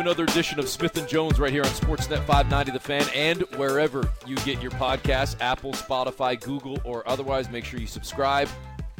[0.00, 4.10] another edition of Smith and Jones right here on Sportsnet 590 The Fan and wherever
[4.26, 7.50] you get your podcasts, Apple, Spotify, Google, or otherwise.
[7.50, 8.48] Make sure you subscribe,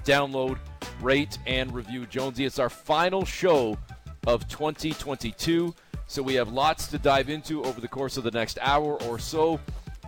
[0.05, 0.59] download,
[1.01, 2.45] rate, and review Jonesy.
[2.45, 3.79] It's our final show
[4.27, 5.75] of 2022,
[6.07, 9.19] so we have lots to dive into over the course of the next hour or
[9.19, 9.59] so.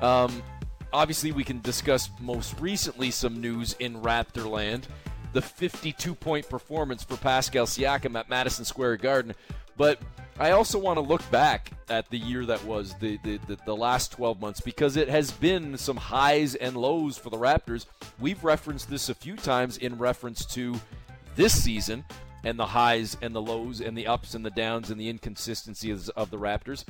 [0.02, 0.42] Um,
[0.92, 4.84] obviously, we can discuss most recently some news in Raptorland
[5.32, 9.34] the 52 point performance for Pascal Siakam at Madison Square Garden.
[9.76, 9.98] But
[10.38, 13.76] I also want to look back at the year that was the, the, the, the,
[13.76, 17.86] last 12 months because it has been some highs and lows for the Raptors.
[18.18, 20.74] We've referenced this a few times in reference to
[21.36, 22.04] this season
[22.44, 26.08] and the highs and the lows and the ups and the downs and the inconsistencies
[26.10, 26.84] of the Raptors.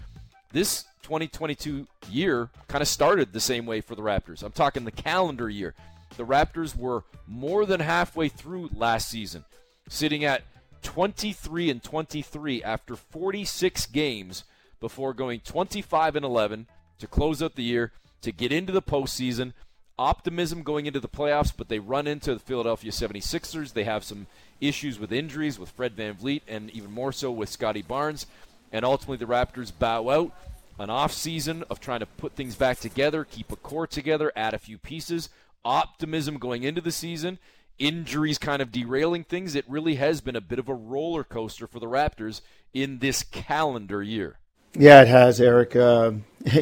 [0.52, 4.43] This 2022 year kind of started the same way for the Raptors.
[4.43, 5.74] I'm talking the calendar year.
[6.16, 9.45] The Raptors were more than halfway through last season,
[9.88, 10.43] sitting at
[10.83, 14.45] 23 and 23 after 46 games
[14.81, 16.67] before going 25 and 11
[16.99, 19.52] to close out the year to get into the postseason.
[19.99, 23.73] Optimism going into the playoffs, but they run into the Philadelphia 76ers.
[23.73, 24.27] They have some
[24.61, 28.27] issues with injuries with Fred Van VanVleet and even more so with Scottie Barnes.
[28.73, 30.33] And ultimately, the Raptors bow out.
[30.79, 34.55] An off season of trying to put things back together, keep a core together, add
[34.55, 35.29] a few pieces.
[35.65, 37.39] Optimism going into the season
[37.83, 41.66] injuries kind of derailing things, it really has been a bit of a roller coaster
[41.66, 42.41] for the Raptors
[42.73, 44.39] in this calendar year.
[44.79, 45.74] Yeah, it has, Eric.
[45.74, 46.13] Uh,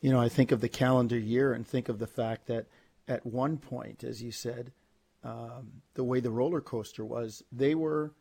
[0.00, 2.66] you know, I think of the calendar year and think of the fact that
[3.08, 4.72] at one point, as you said,
[5.24, 8.12] um, the way the roller coaster was, they were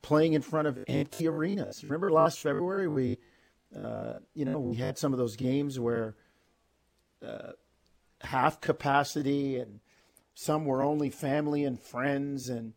[0.00, 1.84] playing in front of empty arenas.
[1.84, 3.18] Remember last February, we,
[3.76, 6.16] uh, you know, we had some of those games where
[7.24, 7.52] uh,
[8.22, 9.80] half capacity and
[10.34, 12.72] some were only family and friends, and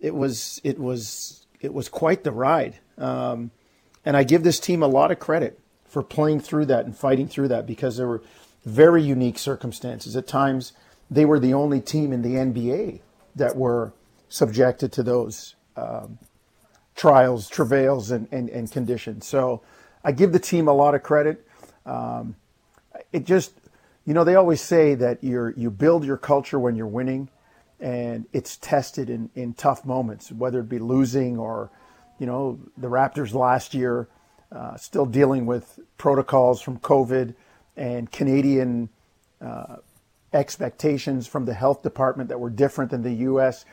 [0.00, 2.78] it was it was it was quite the ride.
[2.98, 3.50] Um,
[4.04, 7.28] and I give this team a lot of credit for playing through that and fighting
[7.28, 8.22] through that because there were
[8.64, 10.16] very unique circumstances.
[10.16, 10.72] At times,
[11.10, 13.00] they were the only team in the NBA
[13.36, 13.92] that were
[14.28, 16.18] subjected to those um,
[16.94, 19.26] trials, travails, and, and, and, conditions.
[19.26, 19.62] So
[20.04, 21.46] I give the team a lot of credit.
[21.86, 22.36] Um,
[23.12, 23.52] it just
[24.04, 27.28] you know, they always say that you you build your culture when you're winning,
[27.78, 31.70] and it's tested in, in tough moments, whether it be losing or,
[32.18, 34.08] you know, the Raptors last year,
[34.50, 37.34] uh, still dealing with protocols from COVID
[37.76, 38.88] and Canadian
[39.40, 39.76] uh,
[40.32, 43.64] expectations from the health department that were different than the U.S.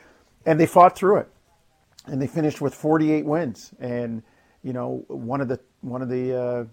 [0.45, 1.29] And they fought through it,
[2.05, 3.71] and they finished with 48 wins.
[3.79, 4.23] And
[4.63, 6.65] you know, one of the one of the uh,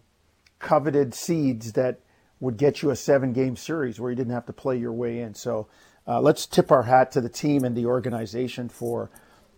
[0.58, 2.00] coveted seeds that
[2.40, 5.20] would get you a seven game series where you didn't have to play your way
[5.20, 5.34] in.
[5.34, 5.68] So
[6.06, 9.10] uh, let's tip our hat to the team and the organization for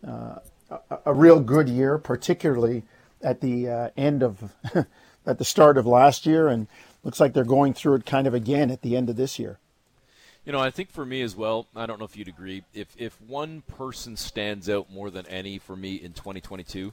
[0.06, 0.36] uh,
[0.70, 2.84] a, a, real good year, particularly
[3.20, 4.52] at the uh, end of,
[5.26, 6.48] at the start of last year.
[6.48, 6.68] And
[7.02, 9.58] looks like they're going through it kind of again at the end of this year.
[10.44, 12.94] You know, I think for me as well, I don't know if you'd agree, if,
[12.96, 16.92] if one person stands out more than any for me in 2022,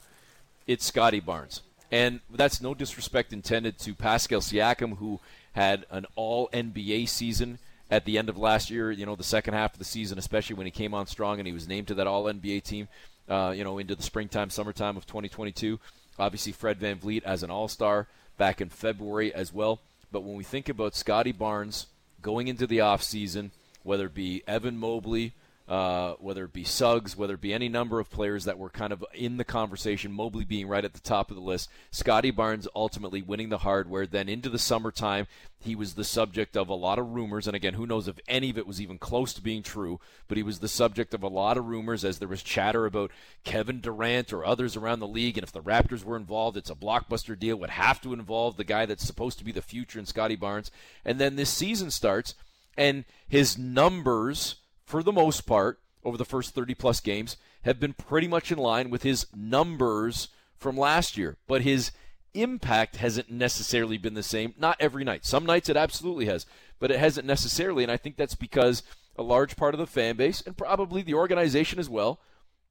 [0.68, 1.62] it's Scottie Barnes.
[1.91, 5.22] And that's no disrespect intended to Pascal Siakam, who
[5.55, 9.53] had an all NBA season at the end of last year, you know, the second
[9.53, 11.93] half of the season, especially when he came on strong and he was named to
[11.93, 12.89] that all NBA team,
[13.29, 15.79] uh, you know, into the springtime, summertime of 2022.
[16.19, 18.07] Obviously, Fred VanVleet as an all star
[18.38, 19.79] back in February as well.
[20.11, 21.88] But when we think about Scottie Barnes
[22.21, 23.51] going into the offseason,
[23.83, 25.31] whether it be Evan Mobley,
[25.67, 28.93] uh, whether it be Suggs, whether it be any number of players that were kind
[28.93, 32.67] of in the conversation, Mobley being right at the top of the list, Scottie Barnes
[32.75, 34.05] ultimately winning the hardware.
[34.05, 35.25] Then into the summertime,
[35.59, 38.51] he was the subject of a lot of rumors, and again, who knows if any
[38.51, 41.27] of it was even close to being true, but he was the subject of a
[41.27, 43.09] lot of rumors as there was chatter about
[43.43, 46.75] Kevin Durant or others around the league, and if the Raptors were involved, it's a
[46.75, 50.05] blockbuster deal, would have to involve the guy that's supposed to be the future in
[50.05, 50.69] Scottie Barnes.
[51.03, 52.35] And then this season starts,
[52.77, 57.94] and his numbers– for the most part, over the first 30 plus games, have been
[57.94, 61.38] pretty much in line with his numbers from last year.
[61.47, 61.91] But his
[62.34, 64.54] impact hasn't necessarily been the same.
[64.57, 65.25] Not every night.
[65.25, 66.45] Some nights it absolutely has,
[66.80, 67.83] but it hasn't necessarily.
[67.83, 68.83] And I think that's because
[69.18, 72.19] a large part of the fan base, and probably the organization as well,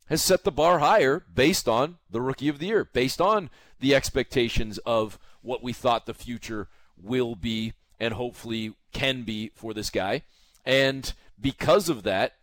[0.09, 3.49] has set the bar higher based on the rookie of the year, based on
[3.81, 9.73] the expectations of what we thought the future will be and hopefully can be for
[9.73, 10.23] this guy.
[10.65, 12.35] And because of that,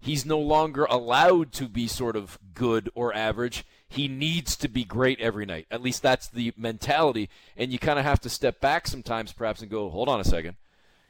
[0.00, 3.64] he's no longer allowed to be sort of good or average.
[3.88, 5.66] He needs to be great every night.
[5.70, 7.30] At least that's the mentality.
[7.56, 10.24] And you kind of have to step back sometimes, perhaps, and go, hold on a
[10.24, 10.56] second.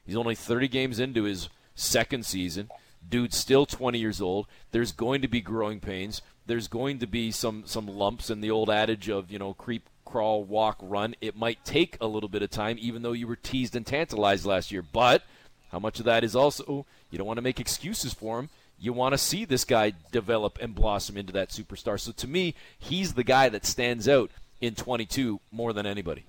[0.05, 2.70] He's only 30 games into his second season.
[3.06, 4.47] Dude's still 20 years old.
[4.70, 6.23] There's going to be growing pains.
[6.47, 9.88] There's going to be some some lumps in the old adage of you know creep
[10.05, 11.15] crawl, walk, run.
[11.20, 14.47] It might take a little bit of time, even though you were teased and tantalized
[14.47, 14.82] last year.
[14.82, 15.23] But
[15.70, 18.49] how much of that is also you don't want to make excuses for him.
[18.78, 21.99] You want to see this guy develop and blossom into that superstar.
[21.99, 26.25] So to me, he's the guy that stands out in 22 more than anybody.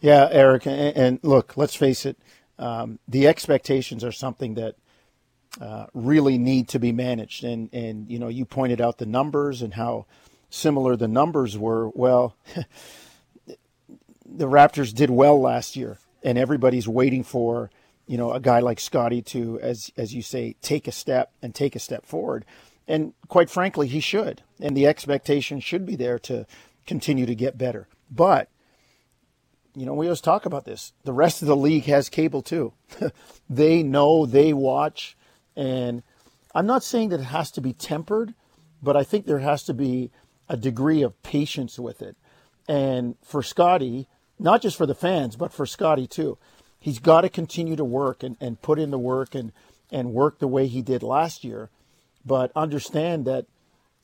[0.00, 2.16] Yeah, Eric, and, look, let's face it,
[2.58, 4.74] um, the expectations are something that
[5.60, 7.44] uh, really need to be managed.
[7.44, 10.06] And and you know, you pointed out the numbers and how
[10.50, 11.88] similar the numbers were.
[11.90, 12.36] Well,
[14.26, 17.70] the Raptors did well last year, and everybody's waiting for
[18.06, 21.54] you know a guy like Scottie to, as as you say, take a step and
[21.54, 22.44] take a step forward.
[22.88, 24.42] And quite frankly, he should.
[24.60, 26.46] And the expectation should be there to
[26.86, 27.88] continue to get better.
[28.10, 28.48] But
[29.74, 30.94] you know, we always talk about this.
[31.04, 32.72] The rest of the league has cable too.
[33.50, 35.16] they know, they watch,
[35.54, 36.02] and
[36.54, 38.34] I'm not saying that it has to be tempered,
[38.82, 40.10] but I think there has to be
[40.48, 42.16] a degree of patience with it.
[42.66, 44.08] And for Scottie,
[44.38, 46.38] not just for the fans, but for Scottie too,
[46.86, 49.50] he's got to continue to work and, and put in the work and,
[49.90, 51.68] and work the way he did last year.
[52.24, 53.46] But understand that,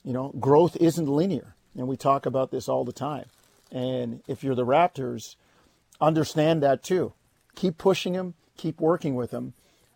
[0.02, 1.54] you know, growth isn't linear.
[1.76, 3.26] And we talk about this all the time.
[3.70, 5.36] And if you're the Raptors,
[6.00, 7.12] understand that too.
[7.54, 9.52] Keep pushing him, keep working with him.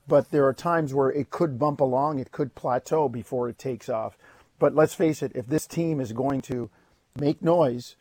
[0.06, 3.88] But there are times where it could bump along, it could plateau before it takes
[3.88, 4.16] off.
[4.60, 6.70] But let's face it, if this team is going to
[7.18, 7.96] make noise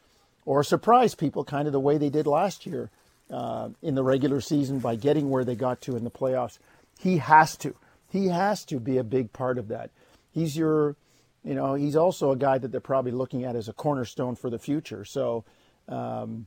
[0.46, 2.92] or surprise people, kind of the way they did last year
[3.32, 6.60] uh, in the regular season by getting where they got to in the playoffs,
[7.00, 7.76] he has to.
[8.10, 9.90] He has to be a big part of that.
[10.32, 10.96] He's your,
[11.44, 14.50] you know, he's also a guy that they're probably looking at as a cornerstone for
[14.50, 15.04] the future.
[15.04, 15.44] So,
[15.90, 16.46] um,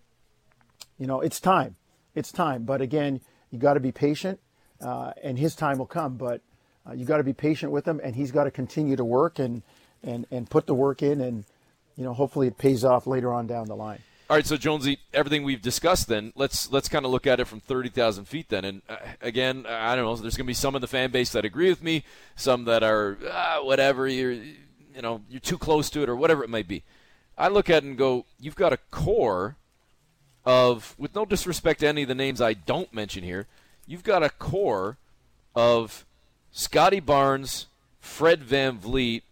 [0.98, 1.76] you know, it's time.
[2.14, 2.64] It's time.
[2.64, 3.20] But again,
[3.50, 4.40] you got to be patient,
[4.80, 6.16] uh, and his time will come.
[6.16, 6.40] But
[6.88, 9.38] uh, you got to be patient with him, and he's got to continue to work
[9.38, 9.62] and
[10.02, 11.44] and and put the work in, and
[11.96, 14.00] you know, hopefully it pays off later on down the line.
[14.30, 17.46] All right, so Jonesy, everything we've discussed, then let's let's kind of look at it
[17.46, 18.50] from thirty thousand feet.
[18.50, 20.14] Then, and uh, again, I don't know.
[20.16, 22.04] There's going to be some in the fan base that agree with me,
[22.36, 26.44] some that are uh, whatever you're, you know, you're too close to it or whatever
[26.44, 26.82] it might be.
[27.38, 29.56] I look at it and go, you've got a core
[30.44, 33.46] of, with no disrespect to any of the names I don't mention here,
[33.86, 34.98] you've got a core
[35.54, 36.04] of
[36.50, 37.66] Scottie Barnes,
[38.00, 39.22] Fred Van VanVleet,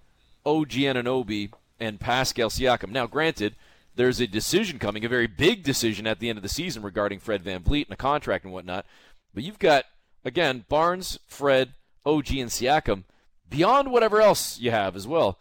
[0.46, 1.50] OG Anunoby,
[1.80, 2.90] and Pascal Siakam.
[2.90, 3.54] Now, granted,
[3.96, 7.18] there's a decision coming, a very big decision at the end of the season regarding
[7.18, 8.86] Fred Van VanVleet and a contract and whatnot.
[9.34, 9.84] But you've got,
[10.24, 11.72] again, Barnes, Fred,
[12.04, 13.04] OG, and Siakam,
[13.48, 15.38] beyond whatever else you have as well.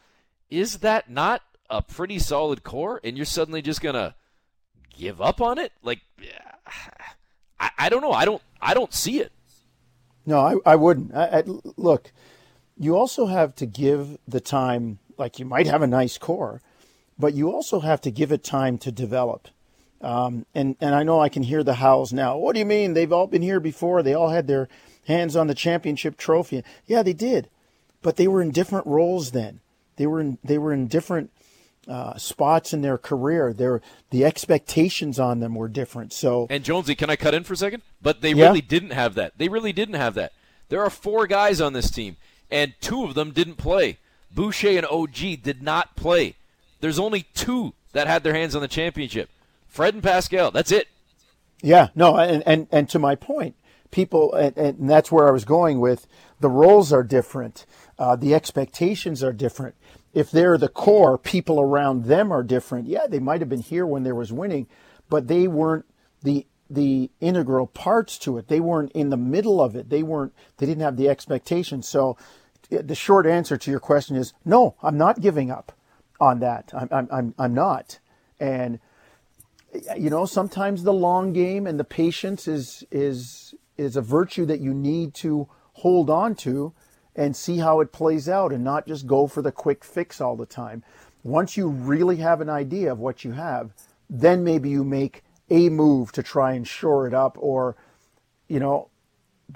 [0.50, 3.00] Is that not a pretty solid core?
[3.04, 4.16] And you're suddenly just going to
[4.98, 5.72] give up on it?
[5.84, 6.00] Like,
[7.60, 8.12] I, I don't know.
[8.12, 8.42] I don't.
[8.62, 9.32] I don't see it.
[10.26, 11.14] No, I, I wouldn't.
[11.16, 11.44] I, I,
[11.78, 12.12] look,
[12.78, 15.00] you also have to give the time.
[15.18, 16.62] Like you might have a nice core,
[17.18, 19.48] but you also have to give it time to develop.
[20.02, 22.38] Um, and and I know I can hear the howls now.
[22.38, 22.94] What do you mean?
[22.94, 24.04] They've all been here before.
[24.04, 24.68] They all had their
[25.08, 26.64] hands on the championship trophy.
[26.86, 27.50] Yeah, they did,
[28.02, 29.62] but they were in different roles then.
[29.96, 31.32] They were in they were in different
[31.88, 33.54] uh, spots in their career.
[33.54, 36.14] Their the expectations on them were different.
[36.14, 37.82] So and Jonesy, can I cut in for a second?
[38.02, 38.48] But they yeah.
[38.48, 39.38] really didn't have that.
[39.38, 40.34] They really didn't have that.
[40.70, 42.18] There are four guys on this team,
[42.52, 44.00] and two of them didn't play.
[44.32, 46.36] Boucher and OG did not play.
[46.80, 49.30] There's only two that had their hands on the championship.
[49.68, 50.52] Fred and Pascal.
[50.52, 50.88] That's it.
[51.62, 53.56] Yeah, no, and and, and to my point,
[53.92, 56.06] people, and, and that's where I was going with
[56.40, 57.66] the roles are different,
[57.98, 59.76] uh, the expectations are different
[60.16, 62.88] if they're the core, people around them are different.
[62.88, 64.66] Yeah, they might have been here when there was winning,
[65.10, 65.86] but they weren't
[66.24, 68.48] the the integral parts to it.
[68.48, 69.90] They weren't in the middle of it.
[69.90, 70.34] They weren't.
[70.58, 71.88] They didn't have the expectations.
[71.88, 72.18] So,
[72.70, 74.76] the short answer to your question is no.
[74.82, 75.74] I'm not giving up
[76.20, 76.72] on that.
[76.74, 78.00] I'm I'm I'm, not.
[78.40, 78.80] And
[79.98, 84.60] you know, sometimes the long game and the patience is is is a virtue that
[84.60, 86.74] you need to hold on to
[87.16, 90.36] and see how it plays out and not just go for the quick fix all
[90.36, 90.84] the time.
[91.24, 93.74] Once you really have an idea of what you have,
[94.10, 97.76] then maybe you make a move to try and shore it up or,
[98.48, 98.90] you know,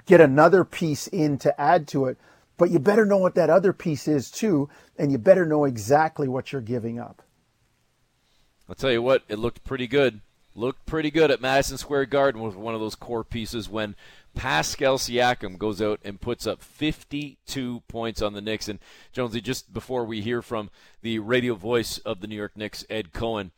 [0.06, 2.18] get another piece in to add to it.
[2.60, 6.28] But you better know what that other piece is too, and you better know exactly
[6.28, 7.22] what you're giving up.
[8.68, 10.20] I'll tell you what, it looked pretty good.
[10.54, 13.96] Looked pretty good at Madison Square Garden with one of those core pieces when
[14.34, 18.68] Pascal Siakam goes out and puts up 52 points on the Knicks.
[18.68, 18.78] And
[19.10, 20.68] Jonesy, just before we hear from
[21.00, 23.52] the radio voice of the New York Knicks, Ed Cohen,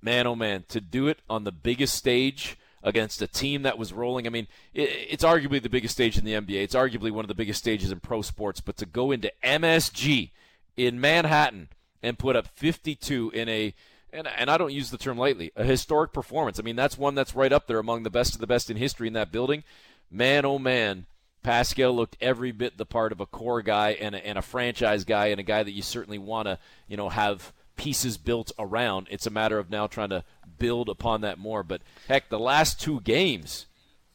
[0.00, 3.92] man, oh man, to do it on the biggest stage against a team that was
[3.92, 4.26] rolling.
[4.26, 6.62] I mean, it's arguably the biggest stage in the NBA.
[6.62, 8.60] It's arguably one of the biggest stages in pro sports.
[8.60, 10.30] But to go into MSG
[10.76, 11.68] in Manhattan
[12.02, 13.74] and put up 52 in a
[14.12, 16.60] and, and I don't use the term lightly, a historic performance.
[16.60, 18.76] I mean, that's one that's right up there among the best of the best in
[18.76, 19.64] history in that building.
[20.10, 21.06] Man, oh man,
[21.42, 25.04] Pascal looked every bit the part of a core guy and a, and a franchise
[25.04, 26.58] guy and a guy that you certainly want to,
[26.88, 29.08] you know, have pieces built around.
[29.10, 30.24] It's a matter of now trying to
[30.62, 31.62] build upon that more.
[31.62, 33.66] But heck, the last two games,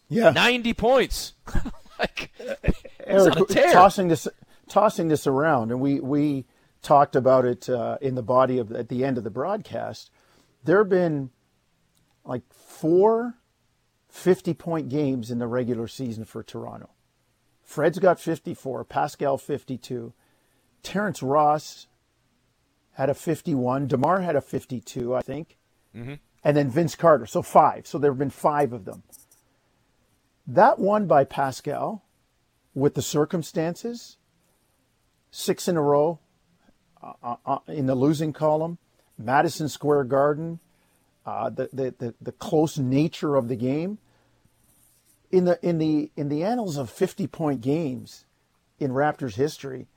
[0.08, 1.34] yeah, 90 points.
[2.00, 2.32] like,
[3.06, 3.36] Eric,
[3.72, 4.28] tossing this
[4.70, 6.46] tossing this around, and we we
[6.82, 10.10] talked about it uh, in the body of at the end of the broadcast.
[10.64, 11.30] There have been
[12.26, 13.36] like four
[14.10, 16.90] 50 point games in the regular season for Toronto.
[17.64, 20.14] Fred's got 54, Pascal 52,
[20.84, 21.88] Terrence Ross
[22.94, 25.58] had a 51, DeMar had a 52, I think,
[25.96, 26.14] mm-hmm.
[26.44, 27.26] And then Vince Carter.
[27.26, 27.88] So five.
[27.88, 29.04] So there have been five of them.
[30.46, 32.04] That one by Pascal,
[32.74, 34.18] with the circumstances,
[35.32, 36.20] six in a row
[37.04, 38.78] uh, uh, uh, in the losing column,
[39.18, 40.60] Madison Square Garden,
[41.26, 43.98] uh, the, the, the, the close nature of the game
[45.32, 48.26] in the in the in the annals of 50 point games
[48.80, 49.88] in Raptors history,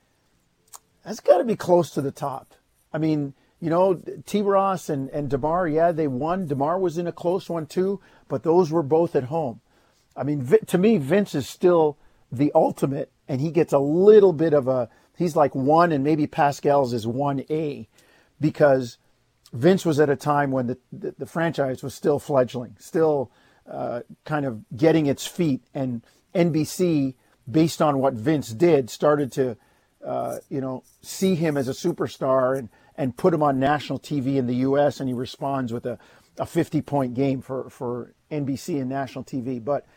[1.03, 2.53] that's got to be close to the top.
[2.91, 4.41] I mean, you know, T.
[4.41, 6.47] Ross and and Demar, yeah, they won.
[6.47, 9.61] Demar was in a close one too, but those were both at home.
[10.17, 11.97] I mean, to me, Vince is still
[12.31, 14.89] the ultimate, and he gets a little bit of a.
[15.15, 17.87] He's like one, and maybe Pascal's is one A,
[18.39, 18.97] because
[19.53, 23.29] Vince was at a time when the, the, the franchise was still fledgling, still
[23.69, 26.01] uh, kind of getting its feet, and
[26.33, 27.13] NBC,
[27.49, 29.57] based on what Vince did, started to,
[30.03, 32.69] uh, you know, see him as a superstar and
[33.01, 34.99] and put him on national TV in the U.S.
[34.99, 35.97] and he responds with a,
[36.37, 39.63] a 50 point game for for NBC and national TV.
[39.63, 39.87] But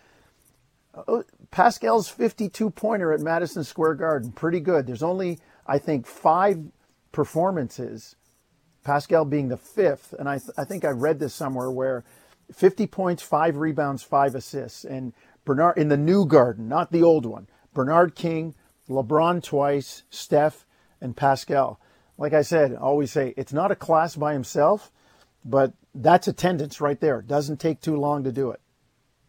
[0.94, 1.20] uh,
[1.50, 4.87] Pascal's 52 pointer at Madison Square Garden, pretty good.
[4.87, 6.61] There's only I think five
[7.12, 8.16] performances.
[8.84, 12.04] Pascal being the fifth, and I, th- I think I read this somewhere where
[12.54, 14.84] 50 points, five rebounds, five assists.
[14.84, 15.12] And
[15.44, 17.49] Bernard in the new garden, not the old one.
[17.75, 18.54] Bernard King,
[18.88, 20.64] LeBron twice, Steph,
[21.02, 21.78] and Pascal.
[22.16, 24.92] Like I said, I always say it's not a class by himself,
[25.44, 27.21] but that's attendance right there.
[27.21, 28.61] It doesn't take too long to do it.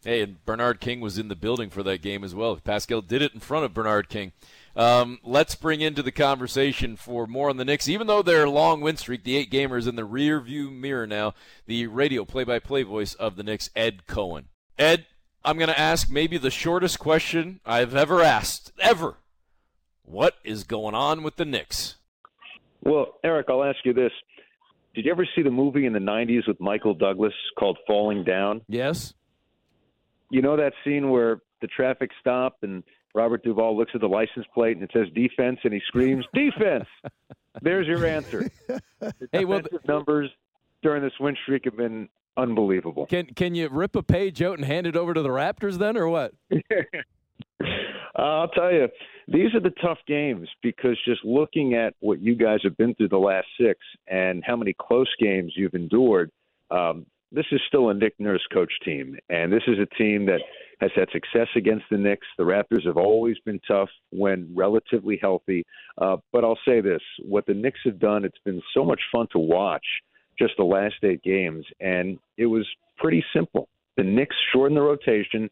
[0.04, 2.54] Hey, and Bernard King was in the building for that game as well.
[2.56, 4.30] Pascal did it in front of Bernard King.
[4.76, 7.88] Um, let's bring into the conversation for more on the Knicks.
[7.88, 11.34] Even though they're long win streak, the eight gamers in the rear view mirror now,
[11.66, 14.46] the radio play by play voice of the Knicks, Ed Cohen.
[14.78, 15.06] Ed,
[15.44, 19.16] I'm going to ask maybe the shortest question I've ever asked, ever.
[20.04, 21.96] What is going on with the Knicks?
[22.86, 24.12] Well, Eric, I'll ask you this.
[24.94, 28.62] Did you ever see the movie in the 90s with Michael Douglas called Falling Down?
[28.68, 29.12] Yes.
[30.30, 32.82] You know that scene where the traffic stop and
[33.14, 36.86] Robert Duvall looks at the license plate and it says defense, and he screams, "Defense!"
[37.62, 38.50] There's your answer.
[39.32, 40.30] Hey, well, the numbers
[40.82, 43.06] during this win streak have been unbelievable.
[43.06, 45.96] Can can you rip a page out and hand it over to the Raptors then,
[45.96, 46.34] or what?
[46.52, 46.56] uh,
[48.14, 48.88] I'll tell you,
[49.28, 53.08] these are the tough games because just looking at what you guys have been through
[53.08, 56.30] the last six and how many close games you've endured,
[56.70, 60.40] um, this is still a Nick Nurse coach team, and this is a team that
[60.80, 62.26] has had success against the Knicks.
[62.38, 65.64] The Raptors have always been tough when relatively healthy.
[65.98, 69.26] Uh, but I'll say this what the Knicks have done, it's been so much fun
[69.32, 69.84] to watch
[70.38, 71.64] just the last eight games.
[71.80, 72.66] And it was
[72.98, 73.68] pretty simple.
[73.96, 75.48] The Knicks shortened the rotation.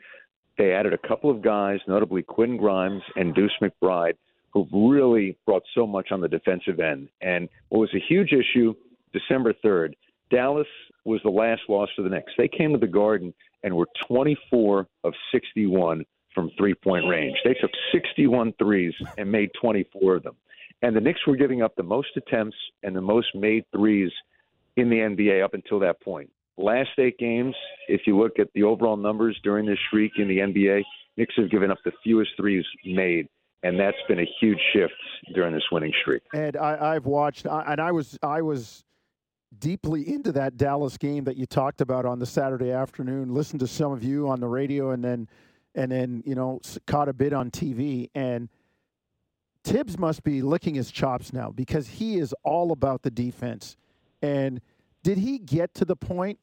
[0.56, 4.14] They added a couple of guys, notably Quentin Grimes and Deuce McBride,
[4.52, 7.08] who really brought so much on the defensive end.
[7.20, 8.74] And what was a huge issue
[9.12, 9.94] December 3rd,
[10.30, 10.66] Dallas
[11.04, 12.32] was the last loss for the Knicks.
[12.36, 13.32] They came to the Garden
[13.62, 17.36] and were 24 of 61 from three point range.
[17.44, 20.36] They took 61 threes and made 24 of them.
[20.82, 24.10] And the Knicks were giving up the most attempts and the most made threes
[24.76, 26.30] in the NBA up until that point.
[26.56, 27.54] Last eight games,
[27.88, 30.82] if you look at the overall numbers during this streak in the NBA,
[31.16, 33.28] Knicks have given up the fewest threes made
[33.64, 34.92] and that's been a huge shift
[35.34, 36.22] during this winning streak.
[36.34, 38.84] And I, have watched, and I was I was
[39.58, 43.32] deeply into that Dallas game that you talked about on the Saturday afternoon.
[43.32, 45.28] Listened to some of you on the radio, and then
[45.74, 48.10] and then you know caught a bit on TV.
[48.14, 48.50] And
[49.64, 53.78] Thibs must be licking his chops now because he is all about the defense.
[54.20, 54.60] And
[55.04, 56.40] did he get to the point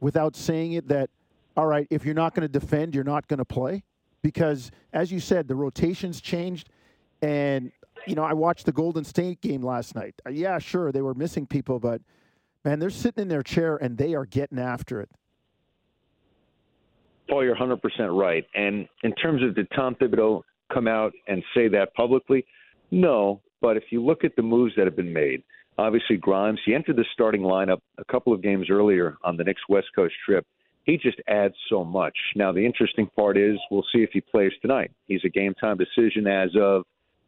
[0.00, 1.08] without saying it that
[1.56, 3.82] all right, if you're not going to defend, you're not going to play?
[4.22, 6.68] Because as you said, the rotations changed,
[7.22, 7.72] and
[8.06, 10.14] you know I watched the Golden State game last night.
[10.26, 12.02] Uh, yeah, sure, they were missing people, but
[12.64, 15.08] man, they're sitting in their chair and they are getting after it.
[17.28, 17.78] Paul, you're 100%
[18.10, 18.44] right.
[18.54, 22.44] And in terms of did Tom Thibodeau come out and say that publicly?
[22.90, 23.40] No.
[23.60, 25.42] But if you look at the moves that have been made,
[25.80, 29.62] Obviously, Grimes, he entered the starting lineup a couple of games earlier on the Knicks
[29.66, 30.46] West Coast trip.
[30.84, 32.12] He just adds so much.
[32.36, 34.90] Now, the interesting part is we'll see if he plays tonight.
[35.06, 36.82] He's a game time decision as of,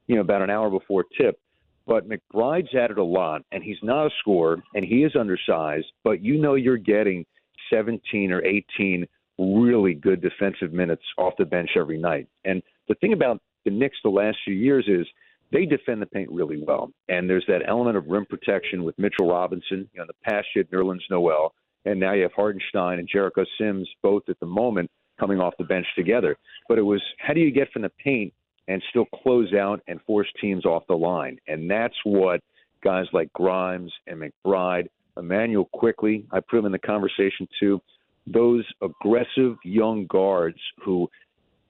[0.07, 1.41] you know, about an hour before tip.
[1.87, 6.23] But McBride's added a lot, and he's not a scorer, and he is undersized, but
[6.23, 7.25] you know you're getting
[7.73, 9.07] 17 or 18
[9.39, 12.29] really good defensive minutes off the bench every night.
[12.45, 15.07] And the thing about the Knicks the last few years is
[15.53, 16.91] they defend the paint really well.
[17.09, 19.89] And there's that element of rim protection with Mitchell Robinson.
[19.93, 21.53] You know, in the past you had Nerlens Noel,
[21.85, 24.91] and now you have Hartenstein and Jericho Sims both at the moment
[25.21, 26.37] coming off the bench together.
[26.69, 28.33] But it was how do you get from the paint
[28.69, 31.39] and still close out and force teams off the line?
[31.47, 32.41] And that's what
[32.83, 37.81] guys like Grimes and McBride, Immanuel Quickley, I put him in the conversation too.
[38.27, 41.09] Those aggressive young guards who,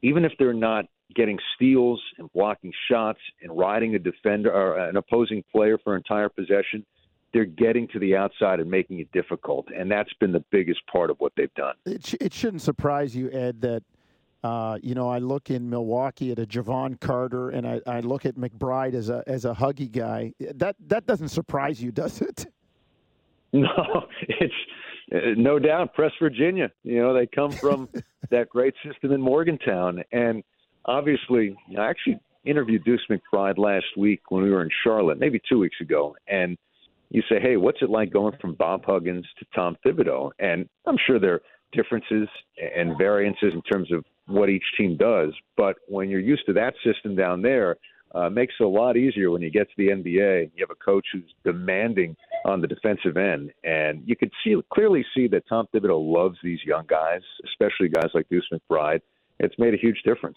[0.03, 0.85] even if they're not
[1.15, 6.29] getting steals and blocking shots and riding a defender or an opposing player for entire
[6.29, 6.85] possession,
[7.33, 11.11] they're getting to the outside and making it difficult, and that's been the biggest part
[11.11, 11.75] of what they've done.
[11.87, 13.83] It, sh- it shouldn't surprise you, Ed, that
[14.45, 18.27] uh, you know I look in Milwaukee at a Jevon Carter, and I, I look
[18.27, 20.33] at McBride as a as a huggy guy.
[20.41, 22.47] That that doesn't surprise you, does it?
[23.55, 23.69] No,
[24.29, 24.55] it's
[25.15, 25.93] uh, no doubt.
[25.93, 27.87] Press Virginia, you know they come from
[28.31, 30.43] that great system in Morgantown, and
[30.85, 35.59] obviously, I actually interviewed Deuce McBride last week when we were in Charlotte, maybe two
[35.59, 36.57] weeks ago, and
[37.11, 40.31] you say, hey, what's it like going from Bob Huggins to Tom Thibodeau?
[40.39, 42.29] And I'm sure there are differences
[42.77, 46.75] and variances in terms of what each team does, but when you're used to that
[46.85, 47.77] system down there,
[48.15, 50.51] uh, makes it a lot easier when you get to the NBA.
[50.55, 55.05] You have a coach who's demanding on the defensive end, and you could see clearly
[55.15, 59.01] see that Tom Thibodeau loves these young guys, especially guys like Deuce McBride.
[59.39, 60.37] It's made a huge difference.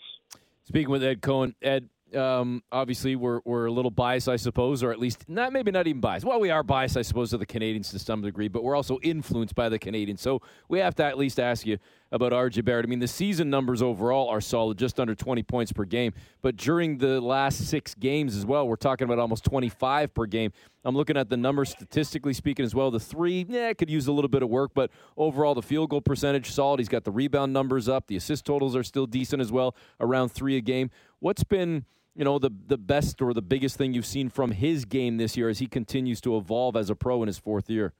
[0.65, 4.91] Speaking with Ed Cohen, Ed, um, obviously we're we're a little biased, I suppose, or
[4.91, 6.25] at least not maybe not even biased.
[6.25, 8.97] Well, we are biased, I suppose, to the Canadians to some degree, but we're also
[9.03, 10.21] influenced by the Canadians.
[10.21, 11.77] So we have to at least ask you
[12.11, 12.85] about RJ Barrett.
[12.85, 16.55] I mean, the season numbers overall are solid, just under 20 points per game, but
[16.55, 20.51] during the last six games as well, we're talking about almost 25 per game.
[20.83, 22.91] I'm looking at the numbers statistically speaking as well.
[22.91, 26.01] The three, yeah, could use a little bit of work, but overall the field goal
[26.01, 26.79] percentage solid.
[26.79, 28.07] He's got the rebound numbers up.
[28.07, 30.91] The assist totals are still decent as well, around three a game.
[31.19, 34.85] What's been you know the the best or the biggest thing you've seen from his
[34.85, 37.93] game this year as he continues to evolve as a pro in his fourth year?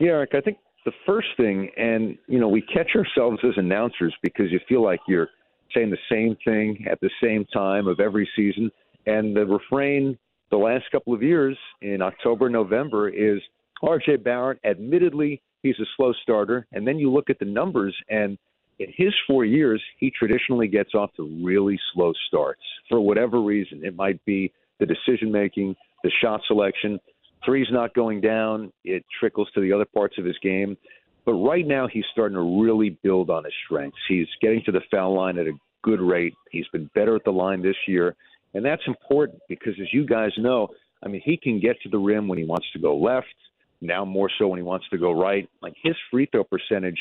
[0.00, 4.14] Yeah, Eric, I think the first thing, and you know, we catch ourselves as announcers
[4.22, 5.28] because you feel like you're
[5.74, 8.70] saying the same thing at the same time of every season,
[9.06, 10.18] and the refrain
[10.50, 13.40] the last couple of years in October, November is
[13.82, 14.16] R.J.
[14.16, 14.60] Barrett.
[14.64, 18.38] Admittedly, he's a slow starter, and then you look at the numbers and
[18.78, 23.84] in his four years, he traditionally gets off to really slow starts for whatever reason.
[23.84, 26.98] It might be the decision making, the shot selection.
[27.44, 28.72] Three's not going down.
[28.84, 30.76] It trickles to the other parts of his game.
[31.24, 33.98] But right now, he's starting to really build on his strengths.
[34.08, 35.52] He's getting to the foul line at a
[35.82, 36.34] good rate.
[36.50, 38.14] He's been better at the line this year.
[38.52, 40.68] And that's important because, as you guys know,
[41.02, 43.34] I mean, he can get to the rim when he wants to go left,
[43.80, 45.48] now more so when he wants to go right.
[45.62, 46.98] Like his free throw percentage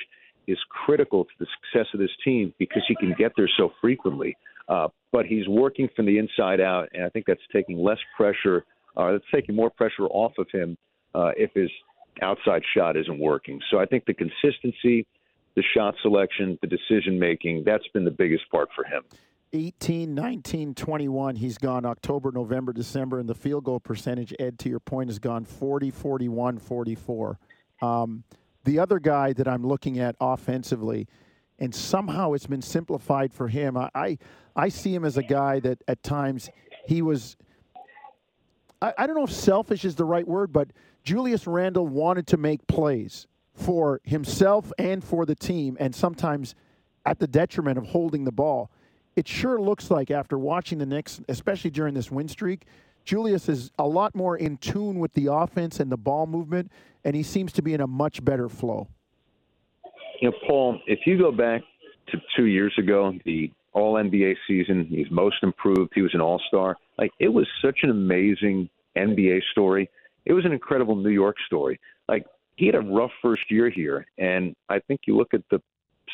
[0.47, 4.36] is critical to the success of this team because he can get there so frequently.
[4.67, 8.65] Uh, but he's working from the inside out, and I think that's taking less pressure.
[8.95, 10.77] Uh, that's taking more pressure off of him
[11.15, 11.69] uh, if his
[12.21, 13.60] outside shot isn't working.
[13.71, 15.06] So I think the consistency,
[15.56, 19.03] the shot selection, the decision making, that's been the biggest part for him.
[19.53, 21.36] 18, 19, 21.
[21.36, 25.19] He's gone October, November, December, and the field goal percentage, Ed, to your point, has
[25.19, 27.39] gone 40, 41, 44.
[27.82, 28.23] Um,
[28.63, 31.08] the other guy that I'm looking at offensively,
[31.60, 33.77] and somehow it's been simplified for him.
[33.77, 34.17] I, I,
[34.56, 36.49] I see him as a guy that at times
[36.86, 37.38] he was.
[38.84, 40.67] I, I don't know if selfish is the right word, but
[41.04, 46.54] Julius Randle wanted to make plays for himself and for the team, and sometimes
[47.06, 48.69] at the detriment of holding the ball.
[49.15, 52.65] It sure looks like after watching the Knicks, especially during this win streak,
[53.06, 56.72] Julius is a lot more in tune with the offense and the ball movement,
[57.04, 58.88] and he seems to be in a much better flow.
[60.19, 61.62] You know, Paul, if you go back
[62.08, 65.91] to two years ago, the All NBA season, he's most improved.
[65.93, 66.78] He was an All Star.
[66.97, 69.89] Like it was such an amazing NBA story.
[70.25, 71.79] It was an incredible New York story.
[72.08, 72.25] Like
[72.56, 75.62] he had a rough first year here, and I think you look at the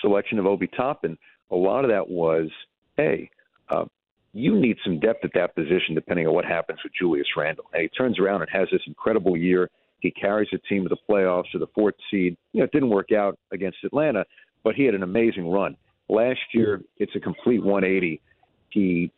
[0.02, 1.18] selection of Obi Toppin.
[1.52, 2.50] A lot of that was,
[2.98, 3.30] hey,
[3.70, 3.86] uh,
[4.34, 7.66] you need some depth at that position depending on what happens with Julius Randle.
[7.74, 9.70] And he turns around and has this incredible year.
[10.00, 12.38] He carries the team to the playoffs or the fourth seed.
[12.54, 14.24] You know, it didn't work out against Atlanta,
[14.64, 15.76] but he had an amazing run.
[16.08, 18.22] Last year, it's a complete 180.
[18.70, 19.12] He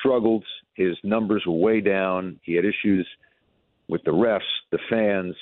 [0.00, 0.44] struggled.
[0.74, 2.40] His numbers were way down.
[2.42, 3.06] He had issues
[3.88, 5.34] with the refs, the fans,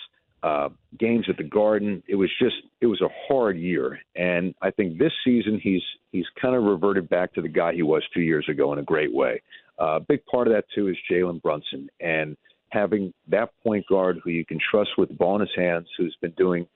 [0.43, 2.03] uh, games at the Garden.
[2.09, 6.27] It was just it was a hard year, and I think this season he's he's
[6.41, 9.13] kind of reverted back to the guy he was two years ago in a great
[9.13, 9.43] way.
[9.79, 12.37] Uh, a uh, big part of that too is Jalen Brunson and
[12.71, 16.17] having that point guard who you can trust with the ball in his hands, who's
[16.21, 16.67] been doing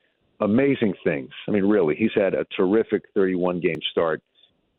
[0.41, 1.31] amazing things.
[1.49, 4.23] I mean, really, he's had a terrific 31 game start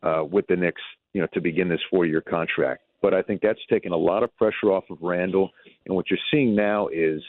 [0.02, 2.82] uh, with the Knicks, you know, to begin this four year contract.
[3.06, 5.50] But I think that's taken a lot of pressure off of Randle.
[5.86, 7.22] And what you're seeing now is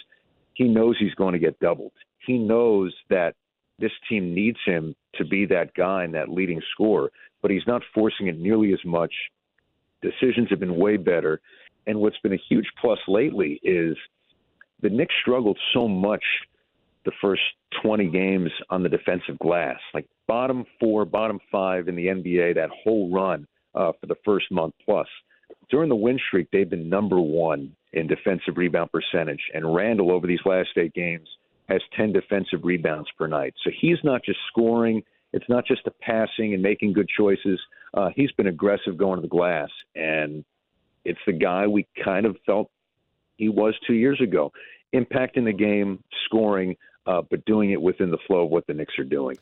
[0.56, 1.92] he knows he's going to get doubled.
[2.26, 3.36] He knows that
[3.78, 7.12] this team needs him to be that guy and that leading scorer,
[7.44, 9.14] but he's not forcing it nearly as much.
[10.02, 11.42] Decisions have been way better.
[11.86, 13.96] And what's been a huge plus lately is
[14.82, 16.24] the Knicks struggled so much
[17.06, 17.44] the first
[17.84, 22.72] 20 games on the defensive glass, like bottom four, bottom five in the NBA that
[22.84, 25.06] whole run uh, for the first month plus.
[25.70, 30.28] During the win streak, they've been number one in defensive rebound percentage, and Randle, over
[30.28, 31.28] these last eight games
[31.68, 33.54] has 10 defensive rebounds per night.
[33.64, 35.04] So he's not just scoring.
[35.34, 37.60] It's not just the passing and making good choices.
[37.94, 40.46] Uh, he's been aggressive going to the glass, and
[41.04, 42.70] it's the guy we kind of felt
[43.36, 44.52] he was two years ago,
[44.94, 46.76] impacting the game, scoring,
[47.06, 49.38] uh, but doing it within the flow of what the Knicks are doing.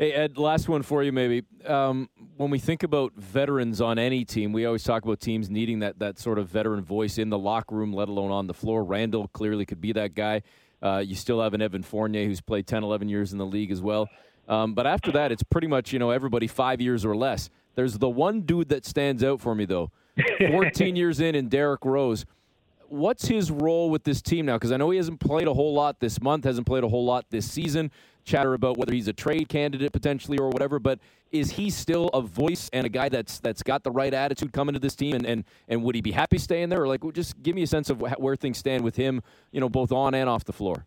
[0.00, 1.42] Hey, Ed, last one for you, maybe.
[1.66, 5.80] Um, when we think about veterans on any team, we always talk about teams needing
[5.80, 8.84] that, that sort of veteran voice in the locker room, let alone on the floor.
[8.84, 10.42] Randle clearly could be that guy.
[10.80, 13.72] Uh, you still have an Evan Fournier who's played 10, 11 years in the league
[13.72, 14.08] as well.
[14.46, 17.50] Um, but after that, it's pretty much, you know, everybody five years or less.
[17.74, 19.90] There's the one dude that stands out for me, though.
[20.38, 22.24] 14 years in, in Derrick Rose
[22.88, 24.56] what's his role with this team now?
[24.56, 27.04] Because I know he hasn't played a whole lot this month, hasn't played a whole
[27.04, 27.90] lot this season.
[28.28, 30.98] Chatter about whether he's a trade candidate potentially or whatever, but
[31.32, 34.74] is he still a voice and a guy that's that's got the right attitude coming
[34.74, 35.14] to this team?
[35.14, 37.66] And and, and would he be happy staying there, or like just give me a
[37.66, 40.86] sense of where things stand with him, you know, both on and off the floor?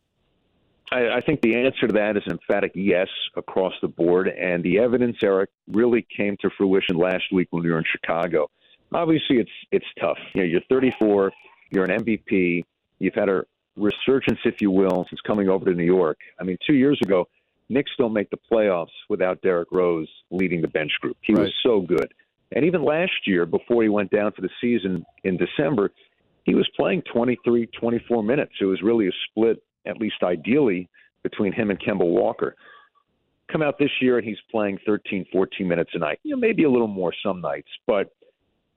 [0.91, 4.79] I, I think the answer to that is emphatic yes across the board, and the
[4.79, 8.49] evidence, Eric, really came to fruition last week when we were in Chicago.
[8.93, 10.17] Obviously, it's it's tough.
[10.33, 11.31] You know, you're 34
[11.71, 12.63] you're an MVP.
[12.99, 13.43] You've had a
[13.75, 16.17] resurgence, if you will, since coming over to New York.
[16.39, 17.27] I mean, two years ago,
[17.69, 21.17] Knicks don't make the playoffs without Derrick Rose leading the bench group.
[21.21, 21.43] He right.
[21.43, 22.13] was so good.
[22.53, 25.91] And even last year, before he went down for the season in December,
[26.43, 28.51] he was playing 23, 24 minutes.
[28.59, 30.89] It was really a split, at least ideally,
[31.23, 32.55] between him and Kemba Walker.
[33.51, 36.19] Come out this year and he's playing 13, 14 minutes a night.
[36.23, 38.09] You know, maybe a little more some nights, but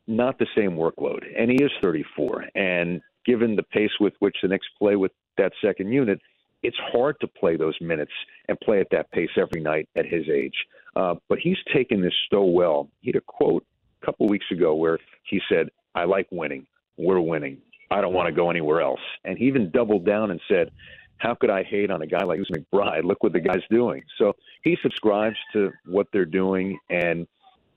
[0.06, 1.22] not the same workload.
[1.36, 2.44] And he is 34.
[2.54, 6.20] And given the pace with which the Knicks play with that second unit,
[6.62, 8.12] it's hard to play those minutes
[8.48, 10.54] and play at that pace every night at his age.
[10.96, 12.88] Uh, but he's taken this so well.
[13.00, 13.64] He had a quote
[14.02, 16.66] a couple weeks ago where he said, I like winning.
[16.96, 17.58] We're winning.
[17.90, 19.00] I don't want to go anywhere else.
[19.24, 20.70] And he even doubled down and said,
[21.18, 23.04] how could I hate on a guy like McBride?
[23.04, 24.02] Look what the guy's doing.
[24.18, 27.26] So he subscribes to what they're doing, and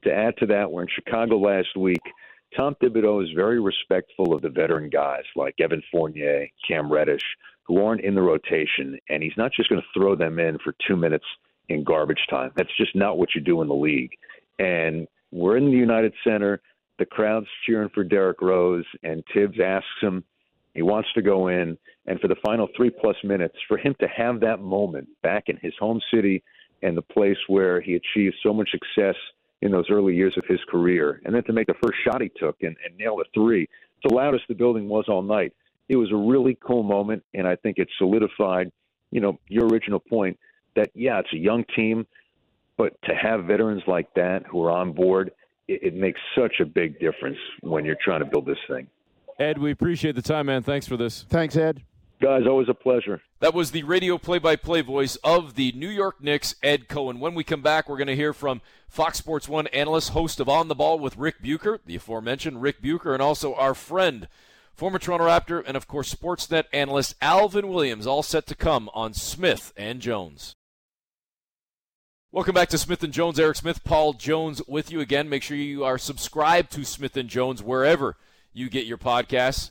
[0.03, 2.01] to add to that, we're in Chicago last week.
[2.57, 7.21] Tom Thibodeau is very respectful of the veteran guys like Evan Fournier, Cam Reddish,
[7.63, 10.73] who aren't in the rotation, and he's not just going to throw them in for
[10.87, 11.25] two minutes
[11.69, 12.51] in garbage time.
[12.55, 14.11] That's just not what you do in the league.
[14.57, 16.59] And we're in the United Center.
[16.97, 20.23] The crowd's cheering for Derrick Rose, and Thibs asks him,
[20.73, 24.07] he wants to go in, and for the final three plus minutes, for him to
[24.07, 26.43] have that moment back in his home city
[26.81, 29.15] and the place where he achieved so much success–
[29.61, 31.21] in those early years of his career.
[31.25, 34.09] And then to make the first shot he took and, and nail a three, it's
[34.09, 35.53] the loudest the building was all night.
[35.89, 38.71] It was a really cool moment, and I think it solidified,
[39.11, 40.37] you know, your original point
[40.75, 42.05] that yeah, it's a young team,
[42.77, 45.31] but to have veterans like that who are on board,
[45.67, 48.87] it, it makes such a big difference when you're trying to build this thing.
[49.39, 50.61] Ed, we appreciate the time, man.
[50.61, 51.23] Thanks for this.
[51.23, 51.83] Thanks, Ed.
[52.19, 53.21] Guys, always a pleasure.
[53.41, 57.19] That was the radio play by play voice of the New York Knicks, Ed Cohen.
[57.19, 60.49] When we come back, we're going to hear from Fox Sports 1 analyst, host of
[60.49, 64.27] On the Ball with Rick Bucher, the aforementioned Rick Bucher, and also our friend,
[64.73, 69.13] former Toronto Raptor, and of course, Sportsnet analyst Alvin Williams, all set to come on
[69.13, 70.55] Smith and Jones.
[72.31, 73.39] Welcome back to Smith and Jones.
[73.39, 75.29] Eric Smith, Paul Jones with you again.
[75.29, 78.17] Make sure you are subscribed to Smith and Jones wherever
[78.53, 79.69] you get your podcasts.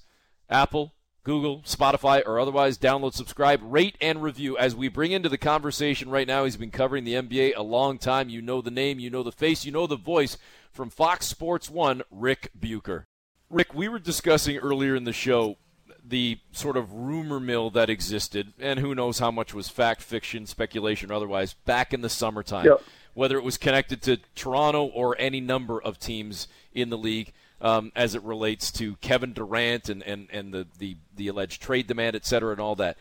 [0.49, 0.95] Apple,
[1.27, 4.57] Google, Spotify, or otherwise download, subscribe, rate, and review.
[4.57, 7.99] As we bring into the conversation right now, he's been covering the NBA a long
[7.99, 8.29] time.
[8.29, 10.39] You know the name, you know the face, you know the voice
[10.71, 13.09] from Fox Sports 1, Rick Bucher.
[13.51, 15.57] Rick, we were discussing earlier in the show
[16.05, 20.47] the sort of rumor mill that existed, and who knows how much was fact, fiction,
[20.47, 22.81] speculation, or otherwise, back in the summertime, yep.
[23.15, 27.93] whether it was connected to Toronto or any number of teams in the league um,
[27.97, 32.17] as it relates to Kevin Durant and, and, and the, the, the alleged trade demand,
[32.17, 32.97] et cetera, and all that.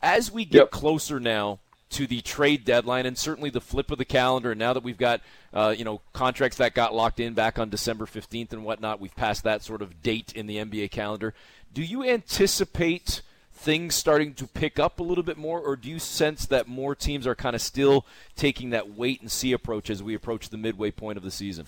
[0.00, 0.70] As we get yep.
[0.70, 1.58] closer now
[1.90, 4.98] to the trade deadline and certainly the flip of the calendar, and now that we've
[4.98, 5.20] got
[5.52, 9.16] uh, you know contracts that got locked in back on December 15th and whatnot, we've
[9.16, 11.34] passed that sort of date in the NBA calendar.
[11.72, 15.98] Do you anticipate things starting to pick up a little bit more, or do you
[15.98, 20.02] sense that more teams are kind of still taking that wait and see approach as
[20.02, 21.66] we approach the midway point of the season?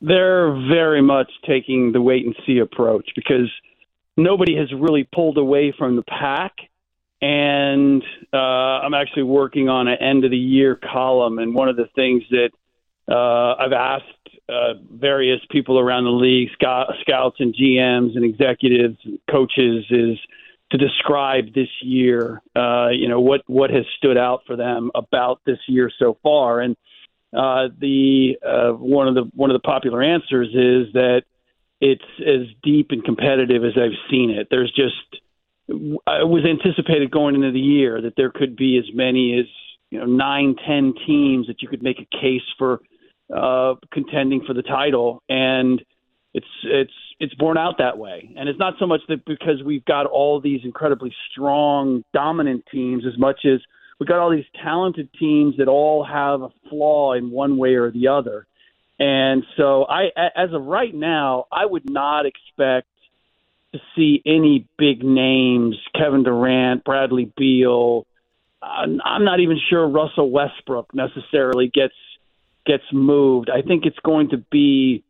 [0.00, 3.50] They're very much taking the wait and see approach because
[4.16, 6.52] nobody has really pulled away from the pack.
[7.22, 11.76] And uh, I'm actually working on an end of the year column, and one of
[11.76, 12.50] the things that
[13.10, 14.06] uh, I've asked
[14.48, 20.18] uh, various people around the league, scouts and GMs and executives and coaches, is
[20.72, 22.40] to describe this year.
[22.56, 26.60] Uh, you know what what has stood out for them about this year so far,
[26.60, 26.76] and
[27.36, 31.22] uh, the uh, one of the one of the popular answers is that
[31.80, 34.48] it's as deep and competitive as I've seen it.
[34.50, 35.22] There's just
[35.68, 39.46] it was anticipated going into the year that there could be as many as
[39.90, 42.80] you know nine, ten teams that you could make a case for
[43.34, 45.80] uh, contending for the title, and
[46.34, 48.34] it's it's it's borne out that way.
[48.36, 53.04] And it's not so much that because we've got all these incredibly strong, dominant teams,
[53.06, 53.60] as much as
[54.00, 57.90] we've got all these talented teams that all have a flaw in one way or
[57.90, 58.46] the other.
[58.98, 62.88] And so, I, as of right now, I would not expect
[63.72, 68.06] to see any big names, Kevin Durant, Bradley Beal.
[68.62, 71.94] I'm not even sure Russell Westbrook necessarily gets
[72.66, 73.48] gets moved.
[73.48, 75.02] I think it's going to be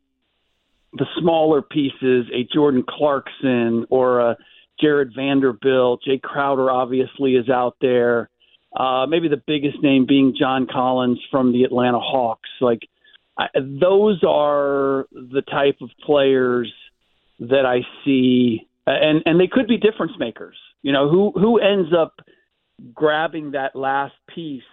[0.93, 4.37] the smaller pieces, a Jordan Clarkson or a
[4.79, 6.01] Jarred Vanderbilt.
[6.07, 8.29] Jae Crowder obviously is out there.
[8.75, 12.49] Uh, maybe the biggest name being John Collins from the Atlanta Hawks.
[12.61, 12.87] Like
[13.37, 16.71] I, those are the type of players
[17.39, 20.55] that I see, and and they could be difference makers.
[20.83, 22.13] You know, who who ends up
[22.93, 24.63] grabbing that last piece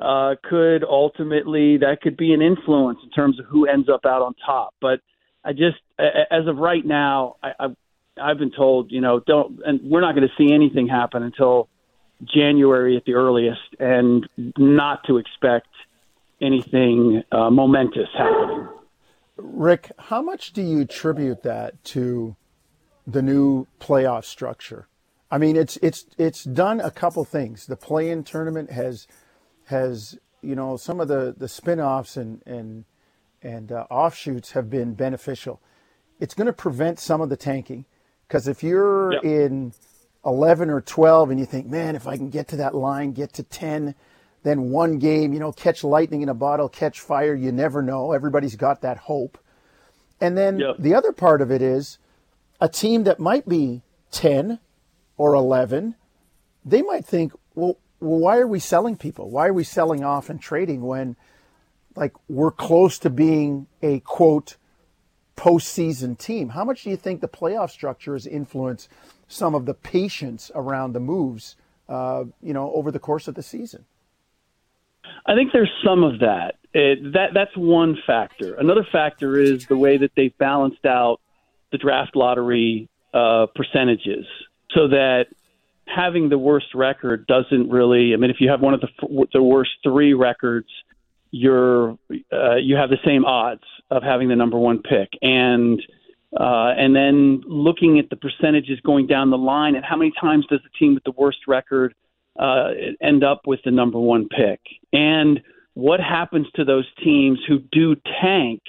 [0.00, 4.22] uh, could ultimately that could be an influence in terms of who ends up out
[4.22, 4.74] on top.
[4.80, 5.00] But
[5.44, 7.76] I just, as of right now, I, I've,
[8.20, 11.68] I've been told, you know, don't, and we're not going to see anything happen until
[12.24, 15.68] January at the earliest, and not to expect
[16.40, 18.68] anything uh, momentous happening.
[19.36, 22.36] Rick, how much do you attribute that to
[23.06, 24.88] the new playoff structure?
[25.30, 27.66] I mean, it's it's it's done a couple things.
[27.66, 29.06] The play-in tournament has
[29.66, 32.84] has you know some of the the spin-offs and and
[33.42, 35.60] and uh, offshoots have been beneficial.
[36.18, 37.84] It's going to prevent some of the tanking
[38.26, 39.24] because if you're yep.
[39.24, 39.72] in
[40.24, 43.32] 11 or 12 and you think, man, if I can get to that line, get
[43.34, 43.94] to 10,
[44.42, 48.12] then one game, you know, catch lightning in a bottle, catch fire, you never know.
[48.12, 49.38] Everybody's got that hope.
[50.20, 50.76] And then yep.
[50.78, 51.98] the other part of it is
[52.60, 54.58] a team that might be 10
[55.16, 55.94] or 11,
[56.64, 59.28] they might think, well, well, why are we selling people?
[59.30, 61.16] Why are we selling off and trading when–
[61.98, 64.56] like we're close to being a quote
[65.36, 66.50] postseason team.
[66.50, 68.88] How much do you think the playoff structure has influenced
[69.28, 71.56] some of the patience around the moves,
[71.88, 73.84] uh, you know, over the course of the season?
[75.26, 76.56] I think there's some of that.
[76.74, 78.54] It, that that's one factor.
[78.54, 81.20] Another factor is the way that they've balanced out
[81.70, 84.26] the draft lottery uh, percentages,
[84.72, 85.26] so that
[85.86, 88.12] having the worst record doesn't really.
[88.12, 90.68] I mean, if you have one of the the worst three records
[91.30, 91.98] you're
[92.32, 95.80] uh, you have the same odds of having the number one pick, and
[96.36, 100.46] uh, and then looking at the percentages going down the line, and how many times
[100.50, 101.94] does the team with the worst record
[102.38, 104.60] uh, end up with the number one pick,
[104.92, 105.40] and
[105.74, 108.60] what happens to those teams who do tank?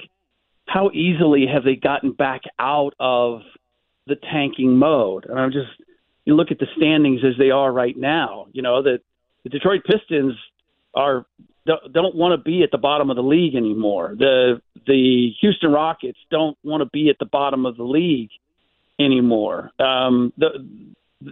[0.66, 3.42] How easily have they gotten back out of
[4.06, 5.26] the tanking mode?
[5.28, 5.70] And I'm just
[6.24, 8.46] you look at the standings as they are right now.
[8.52, 9.00] You know that
[9.42, 10.34] the Detroit Pistons
[10.94, 11.26] are
[11.66, 14.14] don't want to be at the bottom of the league anymore.
[14.18, 18.30] The the Houston Rockets don't want to be at the bottom of the league
[18.98, 19.70] anymore.
[19.78, 20.66] Um, the,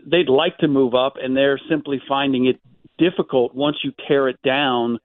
[0.06, 2.60] they'd like to move up, and they're simply finding it
[2.98, 4.98] difficult once you tear it down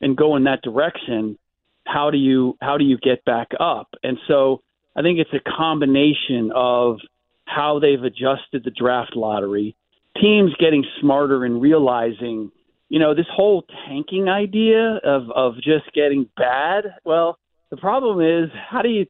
[0.00, 1.38] and go in that direction.
[1.86, 3.88] How do you how do you get back up?
[4.02, 4.62] And so
[4.96, 6.98] I think it's a combination of
[7.44, 9.76] how they've adjusted the draft lottery,
[10.20, 12.50] teams getting smarter and realizing
[12.92, 16.94] you know, this whole tanking idea of of just getting bad.
[17.06, 17.38] Well,
[17.70, 19.06] the problem is how do you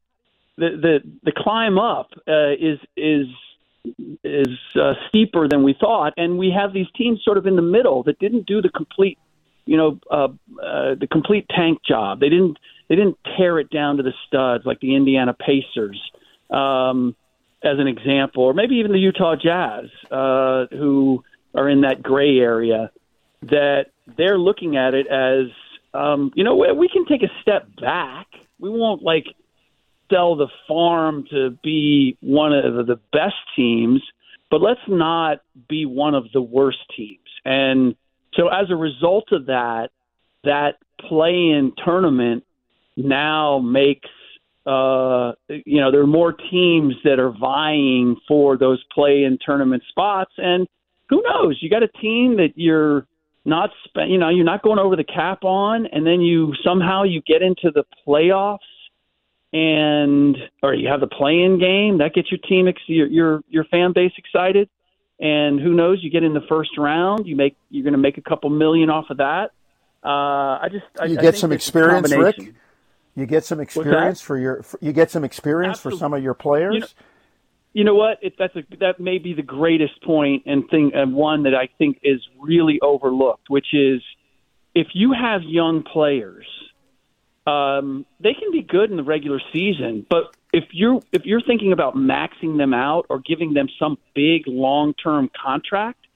[0.57, 3.27] the the the climb up uh, is is
[4.23, 7.62] is uh, steeper than we thought, and we have these teams sort of in the
[7.77, 9.18] middle that didn't do the complete,
[9.66, 10.29] you know, uh,
[10.62, 12.21] uh, the complete tank job.
[12.21, 16.01] They didn't they didn't tear it down to the studs like the Indiana Pacers,
[16.51, 17.16] um,
[17.64, 22.38] as an example, or maybe even the Utah Jazz, uh, who are in that gray
[22.38, 22.92] area.
[23.43, 25.47] That they're looking at it as,
[25.95, 28.27] um, you know, we can take a step back.
[28.61, 29.27] We won't like
[30.11, 34.03] sell the farm to be one of the best teams,
[34.51, 37.19] but let's not be one of the worst teams.
[37.45, 37.97] And
[38.35, 39.89] so as a result of that,
[40.45, 40.77] that
[41.09, 42.45] play in tournament
[42.97, 44.09] now makes
[44.67, 49.83] uh, you know there are more teams that are vying for those play in tournament
[49.89, 50.69] spots and
[51.09, 53.07] who knows you got a team that you're
[53.45, 57.03] not spend you know you're not going over the cap on and then you somehow
[57.03, 58.59] you get into the playoffs
[59.53, 63.41] and or you have the play in game that gets your team ex- your, your
[63.49, 64.69] your fan base excited
[65.21, 68.17] and who knows you get in the first round you make you're going to make
[68.17, 69.51] a couple million off of that
[70.05, 72.55] uh, I just I, you get some experience, Rick.
[73.15, 74.65] You get some experience for your.
[74.81, 75.99] You get some experience Absolutely.
[75.99, 76.75] for some of your players.
[76.75, 76.87] You know-
[77.73, 78.19] You know what?
[78.21, 81.69] It, that's a that may be the greatest point and thing and one that I
[81.79, 84.03] think is really overlooked, which is
[84.75, 86.47] if you have young players,
[87.47, 91.73] um, they can be good in the regular season, but if you're if you're thinking
[91.73, 96.07] about maxing them out or giving them some big long term contract,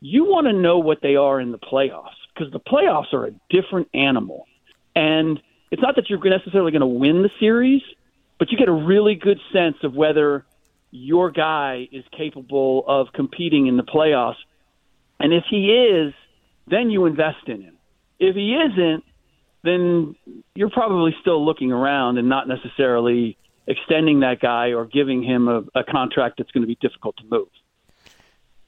[0.00, 3.32] you want to know what they are in the playoffs because the playoffs are a
[3.50, 4.46] different animal,
[4.94, 7.82] and it's not that you're necessarily going to win the series,
[8.38, 10.44] but you get a really good sense of whether
[10.90, 14.36] your guy is capable of competing in the playoffs.
[15.18, 16.14] And if he is,
[16.66, 17.76] then you invest in him.
[18.18, 19.04] If he isn't,
[19.62, 20.16] then
[20.54, 25.62] you're probably still looking around and not necessarily extending that guy or giving him a,
[25.74, 27.48] a contract that's going to be difficult to move.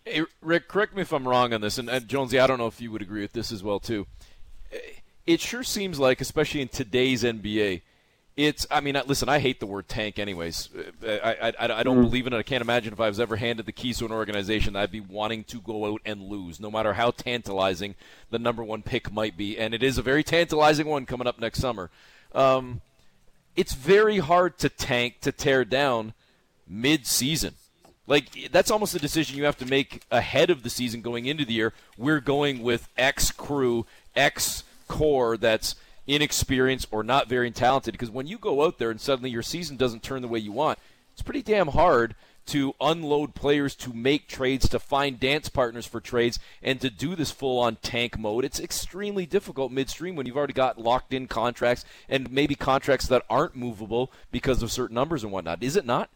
[0.04, 2.66] Hey, Rick, correct me if I'm wrong on this, and, and Jonesy, I don't know
[2.66, 4.07] if you would agree with this as well too.
[5.26, 7.83] It sure seems like, especially in today's NBA,
[8.38, 8.66] it's.
[8.70, 10.70] I mean, listen, I hate the word tank, anyways.
[11.03, 12.38] I I, I don't believe in it.
[12.38, 14.92] I can't imagine if I was ever handed the keys to an organization that I'd
[14.92, 17.96] be wanting to go out and lose, no matter how tantalizing
[18.31, 19.59] the number one pick might be.
[19.59, 21.90] And it is a very tantalizing one coming up next summer.
[22.33, 22.81] Um,
[23.57, 26.14] it's very hard to tank to tear down
[26.68, 27.55] mid-season.
[28.07, 31.44] Like that's almost a decision you have to make ahead of the season going into
[31.44, 31.72] the year.
[31.96, 35.74] We're going with X crew, X core that's
[36.08, 39.76] inexperienced or not very talented because when you go out there and suddenly your season
[39.76, 40.78] doesn't turn the way you want,
[41.12, 42.14] it's pretty damn hard
[42.46, 47.14] to unload players to make trades, to find dance partners for trades, and to do
[47.14, 48.42] this full on tank mode.
[48.42, 53.22] It's extremely difficult midstream when you've already got locked in contracts and maybe contracts that
[53.28, 55.62] aren't movable because of certain numbers and whatnot.
[55.62, 56.08] Is it not?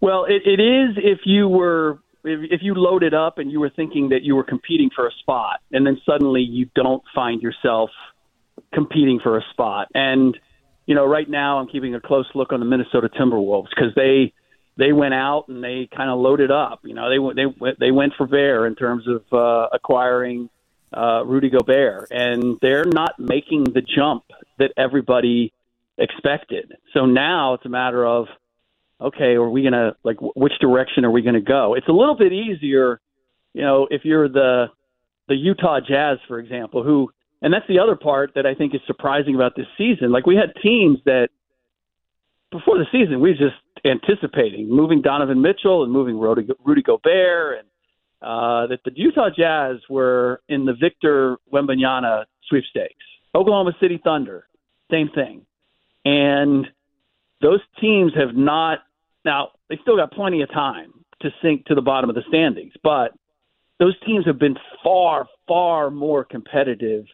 [0.00, 3.70] Well, it, it is if you were if, if you loaded up and you were
[3.70, 7.90] thinking that you were competing for a spot, and then suddenly you don't find yourself
[8.76, 9.88] competing for a spot.
[9.94, 10.36] And
[10.84, 14.34] you know, right now I'm keeping a close look on the Minnesota Timberwolves because they
[14.76, 16.80] they went out and they kind of loaded up.
[16.84, 20.50] You know, they they they went for bear in terms of uh, acquiring
[20.92, 24.24] uh, Rudy Gobert, and they're not making the jump
[24.58, 25.52] that everybody
[25.98, 26.76] expected.
[26.92, 28.26] So now it's a matter of
[29.00, 31.74] okay, are we gonna like which direction are we gonna go?
[31.74, 33.00] It's a little bit easier,
[33.54, 34.66] you know, if you're the
[35.28, 37.10] the Utah Jazz, for example, who
[37.46, 40.10] and that's the other part that I think is surprising about this season.
[40.10, 41.28] Like we had teams that
[42.50, 43.54] before the season we were just
[43.84, 47.68] anticipating moving Donovan Mitchell and moving Rudy, Rudy Gobert, and
[48.20, 53.04] uh, that the Utah Jazz were in the Victor Wembanyama sweepstakes.
[53.32, 54.48] Oklahoma City Thunder,
[54.90, 55.46] same thing,
[56.04, 56.66] and
[57.42, 58.80] those teams have not.
[59.24, 62.72] Now they still got plenty of time to sink to the bottom of the standings,
[62.82, 63.12] but
[63.78, 67.04] those teams have been far, far more competitive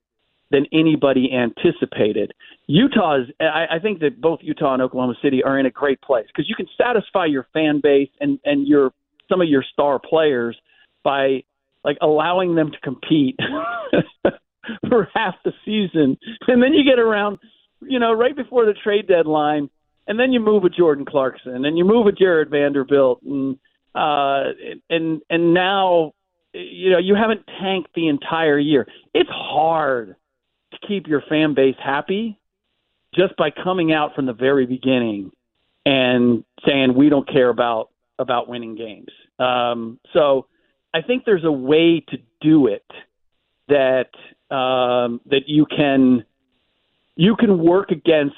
[0.52, 2.32] than anybody anticipated.
[2.68, 6.26] Utah's, I, I think that both Utah and Oklahoma City are in a great place
[6.28, 8.92] because you can satisfy your fan base and and your
[9.28, 10.56] some of your star players
[11.02, 11.42] by
[11.84, 13.36] like allowing them to compete
[14.88, 17.38] for half the season, and then you get around,
[17.80, 19.68] you know, right before the trade deadline,
[20.06, 23.58] and then you move a Jordan Clarkson, and you move a Jarred Vanderbilt, and
[23.94, 24.53] uh,
[24.90, 26.12] and and now
[26.53, 28.86] you know you haven't tanked the entire year.
[29.14, 30.14] It's hard
[30.87, 32.39] keep your fan base happy
[33.14, 35.33] just by coming out from the very beginning
[35.85, 39.09] and saying we don't care about about winning games.
[39.39, 40.47] Um, so
[40.95, 42.87] I think there's a way to do it
[43.68, 44.11] that
[44.55, 46.24] um, that you can
[47.16, 48.37] you can work against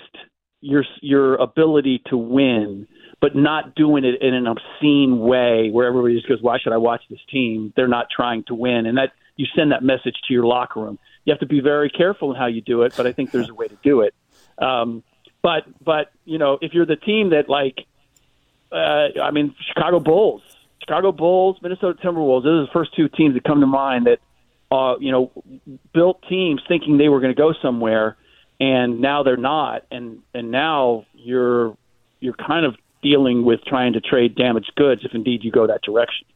[0.61, 2.86] your your ability to win,
[3.20, 6.78] but not doing it in an obscene way where everybody just goes, "Why should I
[6.78, 7.72] watch this team?
[7.76, 10.99] They're not trying to win," and that you send that message to your locker room.
[11.24, 13.48] You have to be very careful in how you do it, but I think there's
[13.48, 14.14] a way to do it.
[14.58, 15.02] Um,
[15.42, 17.78] but but you know, if you're the team that like,
[18.72, 20.42] uh, I mean, Chicago Bulls,
[20.80, 24.18] Chicago Bulls, Minnesota Timberwolves, those are the first two teams that come to mind that,
[24.70, 25.30] uh, you know,
[25.92, 28.16] built teams thinking they were going to go somewhere,
[28.60, 31.76] and now they're not, and and now you're
[32.20, 35.82] you're kind of dealing with trying to trade damaged goods if indeed you go that
[35.82, 36.26] direction.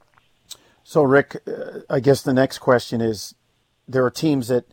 [0.85, 3.35] So, Rick, uh, I guess the next question is:
[3.87, 4.67] there are teams that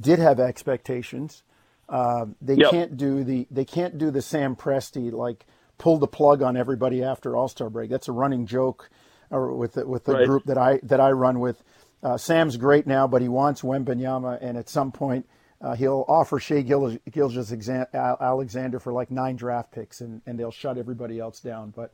[0.00, 1.42] did have expectations.
[1.88, 2.70] Uh, they Yep.
[2.70, 5.46] can't do the they can't do the Sam Presti like
[5.78, 7.90] pull the plug on everybody after All Star break.
[7.90, 8.90] That's a running joke,
[9.30, 10.26] or with the, with the Right.
[10.26, 11.62] group that I that I run with.
[12.02, 15.26] Uh, Sam's great now, but he wants Wembanyama, and at some point
[15.60, 20.52] uh, he'll offer Shai Gil- Exa- Alexander for like nine draft picks, and, and they'll
[20.52, 21.70] shut everybody else down.
[21.74, 21.92] But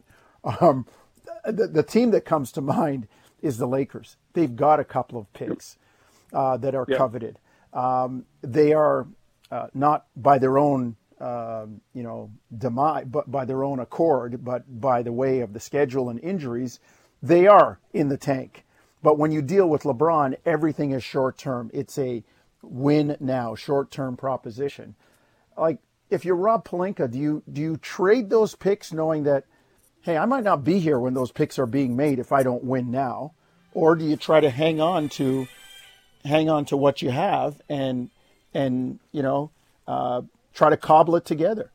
[0.61, 0.87] um,
[1.45, 3.09] the, the team that comes to mind
[3.41, 4.17] is the Lakers.
[4.35, 5.79] They've got a couple of picks
[6.35, 6.99] uh, that are Yep.
[6.99, 7.39] coveted.
[7.75, 9.07] Um, they are
[9.51, 14.81] uh, not by their own, um, you know, demise, but by their own accord, but
[14.81, 16.81] by the way of the schedule and injuries,
[17.23, 18.65] they are in the tank.
[19.03, 21.71] But when you deal with LeBron, everything is short term.
[21.75, 22.23] It's a
[22.63, 24.95] win now, short term proposition.
[25.59, 25.79] Like
[26.11, 29.45] if you're Rob Pelinka, do you do you trade those picks knowing that,
[30.03, 32.65] hey, I might not be here when those picks are being made if I don't
[32.65, 33.35] win now,
[33.73, 35.47] or do you try to hang on to
[36.25, 38.11] hang on to what you have and
[38.53, 39.51] and you know
[39.87, 40.23] uh,
[40.55, 41.71] try to cobble it together?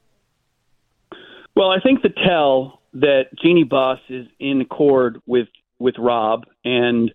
[1.55, 5.47] Well, I think the tell that Jeanie Buss is in accord with
[5.77, 7.11] with Rob and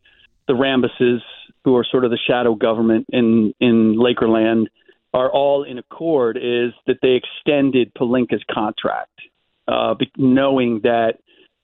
[0.47, 1.21] the Rambises,
[1.65, 4.67] who are sort of the shadow government in in Lakerland,
[5.13, 9.21] are all in accord is that they extended Pelinka's contract,
[9.69, 11.15] uh, knowing that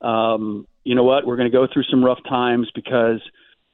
[0.00, 3.20] um, you know what we're going to go through some rough times because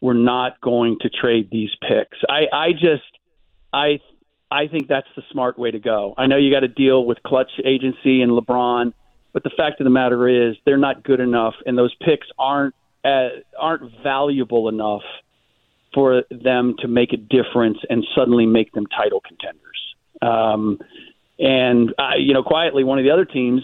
[0.00, 2.18] we're not going to trade these picks.
[2.28, 3.02] I I just
[3.72, 4.00] I
[4.50, 6.14] I think that's the smart way to go.
[6.16, 8.92] I know you got to deal with Klutch agency and LeBron,
[9.32, 12.74] but the fact of the matter is they're not good enough, and those picks aren't
[13.04, 13.28] uh,
[13.58, 15.02] aren't valuable enough
[15.94, 19.94] for them to make a difference and suddenly make them title contenders.
[20.20, 20.78] Um,
[21.38, 23.62] and I, you know, quietly, one of the other teams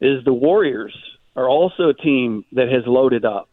[0.00, 0.96] is the Warriors
[1.36, 3.48] are also a team that has loaded up,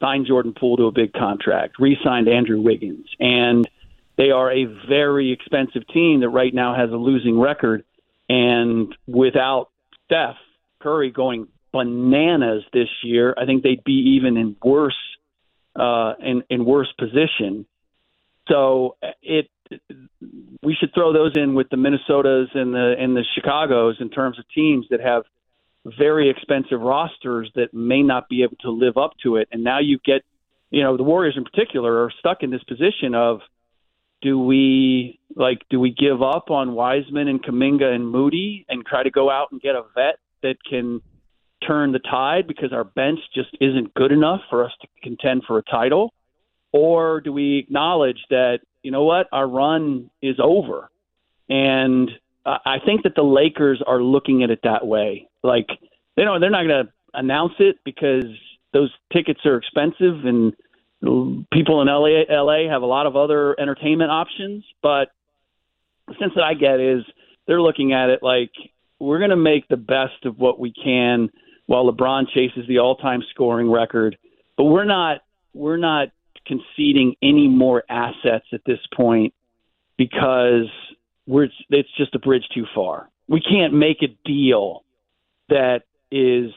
[0.00, 3.68] signed Jordan Poole to a big contract, re-signed Andrew Wiggins, and
[4.16, 7.84] they are a very expensive team that right now has a losing record.
[8.28, 9.70] And without
[10.06, 10.36] Steph
[10.80, 14.96] Curry going bananas this year, I think they'd be even in worse
[15.74, 17.66] uh, in in worse position.
[18.48, 19.48] So it
[20.62, 24.38] we should throw those in with the Minnesotas and the and the Chicago's in terms
[24.38, 25.24] of teams that have
[25.84, 29.48] very expensive rosters that may not be able to live up to it.
[29.52, 30.22] And now you get,
[30.70, 33.40] you know, the Warriors in particular are stuck in this position of
[34.22, 39.02] do we like do we give up on Wiseman and Kuminga and Moody and try
[39.02, 41.02] to go out and get a vet that can
[41.66, 45.58] turn the tide because our bench just isn't good enough for us to contend for
[45.58, 46.12] a title?
[46.72, 50.90] Or do we acknowledge that, you know what, our run is over?
[51.48, 52.10] And
[52.46, 55.28] I think that the Lakers are looking at it that way.
[55.42, 55.68] Like,
[56.16, 58.26] they don't, they're not going to announce it because
[58.72, 60.52] those tickets are expensive and
[61.52, 64.64] people in LA, LA have a lot of other entertainment options.
[64.82, 65.10] But
[66.06, 67.04] the sense that I get is
[67.46, 68.50] they're looking at it like
[68.98, 71.30] we're going to make the best of what we can
[71.66, 74.16] while LeBron chases the all-time scoring record.
[74.56, 75.20] But we're not
[75.52, 76.08] we're not
[76.46, 79.32] conceding any more assets at this point
[79.96, 80.68] because
[81.26, 83.08] we're it's just a bridge too far.
[83.28, 84.84] We can't make a deal
[85.48, 86.50] that is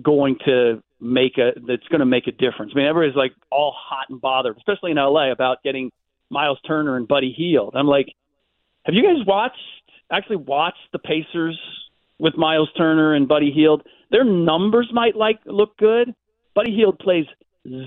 [0.00, 2.72] going to make a that's going to make a difference.
[2.74, 5.90] I mean, everybody's like all hot and bothered, especially in LA, about getting
[6.30, 7.74] Miles Turner and Buddy Hield.
[7.74, 8.14] I'm like,
[8.84, 9.56] have you guys watched
[10.10, 11.58] actually watched the Pacers
[12.18, 13.82] with Miles Turner and Buddy Hield?
[14.10, 16.14] Their numbers might like look good.
[16.54, 17.26] Buddy Hield plays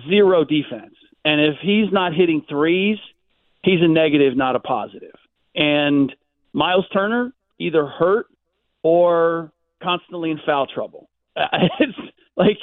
[0.09, 0.95] zero defense,
[1.25, 2.97] and if he's not hitting threes,
[3.63, 5.15] he's a negative, not a positive.
[5.55, 6.13] And
[6.53, 8.27] Miles Turner either hurt
[8.83, 11.09] or constantly in foul trouble.
[11.79, 11.97] It's
[12.37, 12.59] like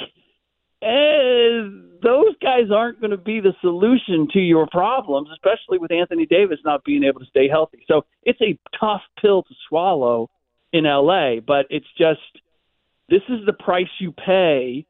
[0.83, 1.69] eh,
[2.03, 6.59] those guys aren't going to be the solution to your problems, especially with Anthony Davis
[6.65, 7.85] not being able to stay healthy.
[7.87, 10.31] So it's a tough pill to swallow
[10.73, 12.21] in LA, but it's just
[13.09, 14.87] this is the price you pay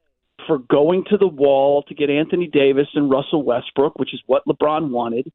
[0.46, 4.44] for going to the wall to get Anthony Davis and Russell Westbrook, which is what
[4.46, 5.30] LeBron wanted,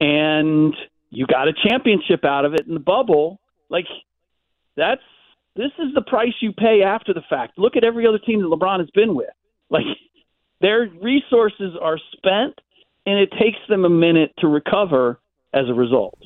[0.00, 0.74] and
[1.12, 3.38] you got a championship out of it in the bubble.
[3.68, 3.86] Like
[4.76, 5.02] that's
[5.54, 7.58] this is the price you pay after the fact.
[7.58, 9.28] Look at every other team that LeBron has been with.
[9.70, 9.84] Like
[10.60, 12.58] their resources are spent
[13.04, 15.20] and it takes them a minute to recover
[15.52, 16.18] as a result.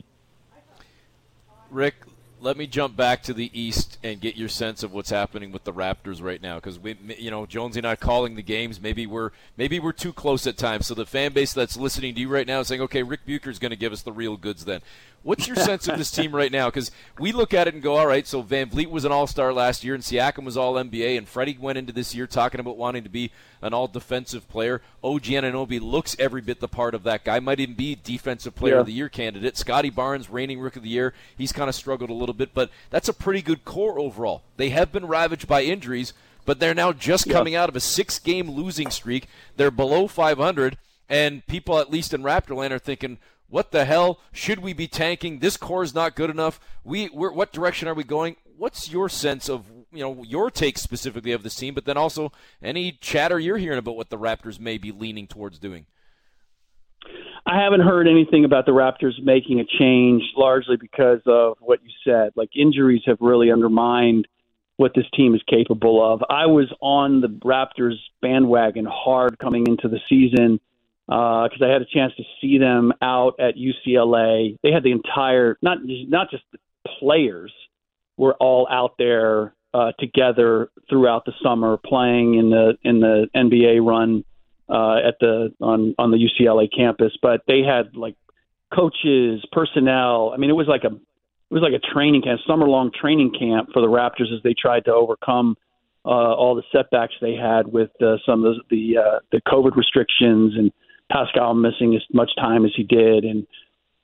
[1.70, 1.94] Rick,
[2.40, 5.64] let me jump back to the East and get your sense of what's happening with
[5.64, 8.80] the Raptors right now, because we, you know, Jonesy and I calling the games.
[8.80, 10.86] Maybe we're maybe we're too close at times.
[10.86, 13.58] So the fan base that's listening to you right now is saying, okay, Rick Bucher's
[13.58, 14.82] going to give us the real goods then.
[15.22, 16.66] What's your sense of this team right now?
[16.66, 19.52] Because we look at it and go, all right, so VanVleet was an All Star
[19.52, 22.76] last year, and Siakam was All NBA, and Freddie went into this year talking about
[22.76, 23.32] wanting to be
[23.62, 24.82] an All Defensive player.
[25.02, 27.40] OG Anunoby looks every bit the part of that guy.
[27.40, 28.80] Might even be Defensive Player yeah.
[28.80, 29.56] of the Year candidate.
[29.56, 31.14] Scottie Barnes, reigning Rookie of the Year.
[31.36, 34.42] He's kind of struggled a little bit, but that's a pretty good core overall.
[34.56, 36.12] They have been ravaged by injuries,
[36.44, 39.26] but they're now just coming out of a six-game losing streak.
[39.56, 40.78] They're below 500,
[41.08, 44.18] and people, at least in Raptorland, are thinking what the hell?
[44.32, 45.38] Should we be tanking?
[45.38, 46.58] This core is not good enough.
[46.84, 48.36] We, what direction are we going?
[48.56, 49.66] What's your sense of
[49.96, 52.32] you know your take specifically of the team, but then also
[52.62, 55.86] any chatter you're hearing about what the Raptors may be leaning towards doing?
[57.46, 61.90] I haven't heard anything about the Raptors making a change, largely because of what you
[62.04, 62.32] said.
[62.34, 64.26] Like injuries have really undermined
[64.76, 66.22] what this team is capable of.
[66.28, 70.60] I was on the Raptors bandwagon hard coming into the season
[71.06, 74.58] because uh, I had a chance to see them out at UCLA.
[74.62, 76.58] They had the entire not not just the
[76.98, 77.52] players
[78.16, 83.84] were all out there uh, together throughout the summer playing in the in the NBA
[83.86, 84.24] run
[84.70, 87.12] uh, at the on on the UCLA campus.
[87.20, 88.16] But they had like
[88.74, 90.32] coaches, personnel.
[90.32, 93.32] I mean, it was like a it was like a training camp, summer long training
[93.38, 95.56] camp for the Raptors as they tried to overcome
[96.06, 99.76] uh, all the setbacks they had with uh, some of the the, uh, the COVID
[99.76, 100.72] restrictions and
[101.12, 103.46] Pascal missing as much time as he did, and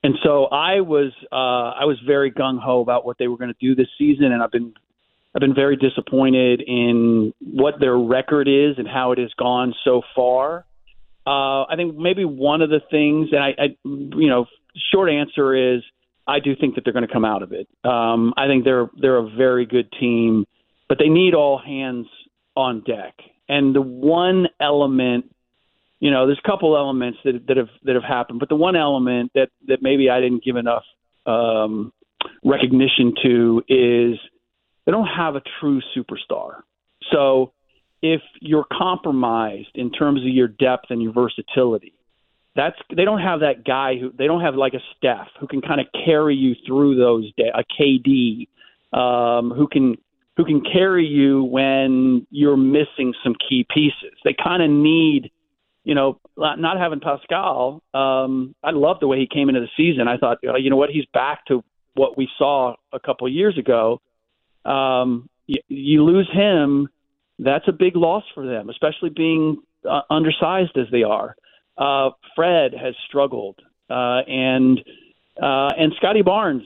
[0.04, 3.54] and so I was uh, I was very gung ho about what they were going
[3.54, 4.74] to do this season, and I've been
[5.34, 10.02] I've been very disappointed in what their record is and how it has gone so
[10.14, 10.66] far.
[11.26, 14.46] Uh, I think maybe one of the things, and I, I, you know,
[14.92, 15.82] short answer is
[16.26, 17.68] I do think that they're going to come out of it.
[17.84, 20.46] Um, I think they're they're a very good team,
[20.88, 22.06] but they need all hands
[22.56, 23.14] on deck.
[23.48, 25.32] And the one element
[26.02, 28.74] you know, there's a couple elements that that have that have happened, but the one
[28.74, 30.82] element that that maybe I didn't give enough
[31.26, 31.92] um,
[32.44, 34.18] recognition to is
[34.86, 36.62] they don't have a true superstar.
[37.12, 37.52] So
[38.02, 41.94] if you're compromised in terms of your depth and your versatility,
[42.54, 45.62] that's they don't have that guy who they don't have like a Steph who can
[45.62, 48.48] kind of carry you through those days, a KD
[48.96, 49.96] um, who can
[50.36, 54.18] who can carry you when you're missing some key pieces.
[54.24, 55.30] They kind of need
[55.84, 60.06] you know, not having Pascal, um, I love the way he came into the season.
[60.06, 61.64] I thought, you know what, he's back to
[61.94, 64.00] what we saw a couple years ago.
[64.64, 66.88] Um, you, you lose him,
[67.38, 69.58] that's a big loss for them, especially being
[69.88, 71.34] uh, undersized as they are.
[71.76, 73.58] Uh, Fred has struggled,
[73.90, 74.78] uh, and
[75.42, 76.62] uh, and Scottie Barnes,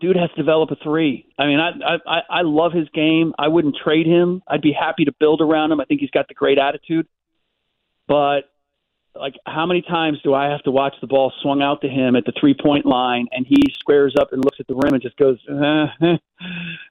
[0.00, 1.26] dude has to develop a three.
[1.38, 1.70] I mean, I,
[2.06, 3.34] I I love his game.
[3.38, 4.42] I wouldn't trade him.
[4.46, 5.80] I'd be happy to build around him.
[5.80, 7.06] I think he's got the great attitude.
[8.06, 8.49] But
[9.14, 12.16] like how many times do I have to watch the ball swung out to him
[12.16, 15.02] at the three point line and he squares up and looks at the rim and
[15.02, 15.52] just goes, eh,
[16.02, 16.18] I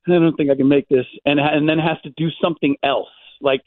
[0.07, 3.09] don't think I can make this, and and then has to do something else
[3.41, 3.63] like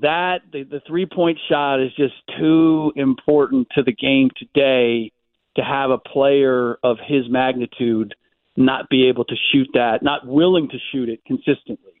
[0.00, 0.40] that.
[0.52, 5.12] The, the three point shot is just too important to the game today
[5.56, 8.14] to have a player of his magnitude
[8.56, 11.92] not be able to shoot that, not willing to shoot it consistently.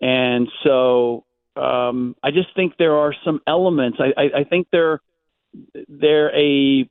[0.00, 1.24] And so
[1.56, 3.98] um, I just think there are some elements.
[4.00, 5.00] I, I, I think they're
[5.88, 6.88] they're a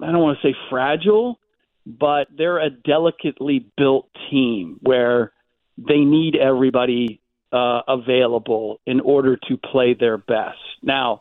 [0.00, 1.38] I don't want to say fragile,
[1.86, 5.32] but they're a delicately built team where
[5.76, 7.20] they need everybody
[7.52, 10.58] uh, available in order to play their best.
[10.82, 11.20] Now,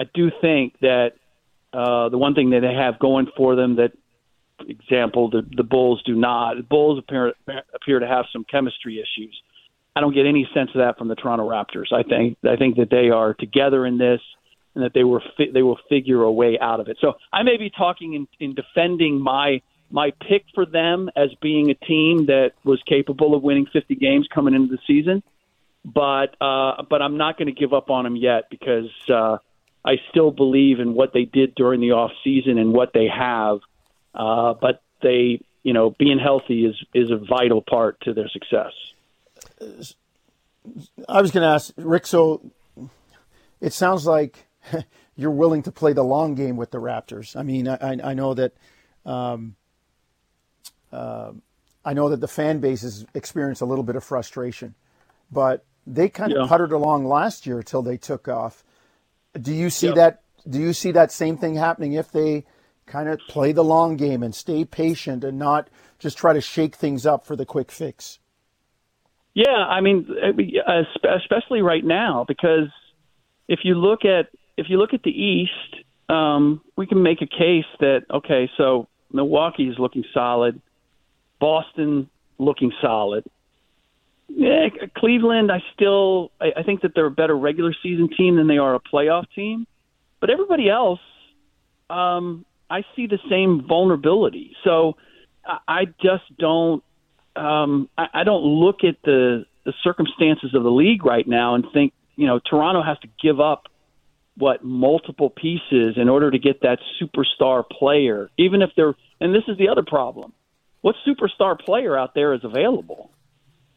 [0.00, 1.12] I do think that
[1.72, 3.92] uh, the one thing that they have going for them that
[4.68, 6.56] example the, the Bulls do not.
[6.56, 7.32] The Bulls appear
[7.74, 9.40] appear to have some chemistry issues.
[9.96, 11.92] I don't get any sense of that from the Toronto Raptors.
[11.92, 14.20] I think I think that they are together in this,
[14.74, 16.98] and that they were fi- they will figure a way out of it.
[17.00, 21.70] So I may be talking in, in defending my my pick for them as being
[21.70, 25.22] a team that was capable of winning 50 games coming into the season,
[25.84, 29.38] but uh, but I'm not going to give up on them yet because uh,
[29.84, 33.58] I still believe in what they did during the off season and what they have.
[34.14, 38.72] Uh, but they, you know, being healthy is is a vital part to their success.
[41.08, 42.06] I was going to ask Rick.
[42.06, 42.50] So
[43.60, 44.46] it sounds like
[45.16, 47.36] you're willing to play the long game with the Raptors.
[47.36, 48.52] I mean, I, I know that
[49.04, 49.56] um,
[50.92, 51.32] uh,
[51.84, 54.74] I know that the fan base has experienced a little bit of frustration,
[55.30, 56.48] but they kind of yeah.
[56.48, 58.64] puttered along last year until they took off.
[59.38, 59.94] Do you see yeah.
[59.94, 60.22] that?
[60.48, 62.44] Do you see that same thing happening if they
[62.86, 66.76] kind of play the long game and stay patient and not just try to shake
[66.76, 68.18] things up for the quick fix.
[69.34, 70.06] Yeah, I mean,
[71.16, 72.68] especially right now, because
[73.48, 77.26] if you look at if you look at the East, um, we can make a
[77.26, 80.60] case that okay, so Milwaukee is looking solid,
[81.40, 82.08] Boston
[82.38, 83.24] looking solid.
[84.28, 88.46] Yeah, Cleveland, I still I, I think that they're a better regular season team than
[88.46, 89.66] they are a playoff team,
[90.20, 91.00] but everybody else,
[91.90, 94.56] um, I see the same vulnerability.
[94.62, 94.96] So
[95.44, 96.84] I, I just don't
[97.36, 101.64] um, I, I don't look at the the circumstances of the league right now and
[101.72, 103.64] think you know Toronto has to give up
[104.36, 109.44] what multiple pieces in order to get that superstar player, even if they're and this
[109.48, 110.32] is the other problem.
[110.80, 113.10] What superstar player out there is available?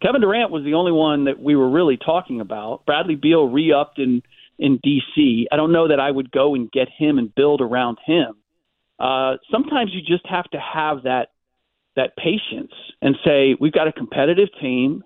[0.02, 2.86] Kevin Durant was the only one that we were really talking about.
[2.86, 4.22] Bradley Beal re-upped in
[4.60, 5.46] in DC.
[5.52, 8.36] I don't know that I would go and get him and build around him.
[9.00, 11.30] Uh, sometimes you just have to have that
[11.98, 12.72] that patience
[13.02, 15.04] and say we've got a competitive team,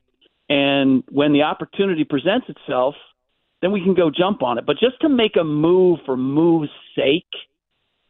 [0.50, 2.94] and when the opportunity presents itself,
[3.62, 4.66] then we can go jump on it.
[4.66, 7.26] But just to make a move for move's sake,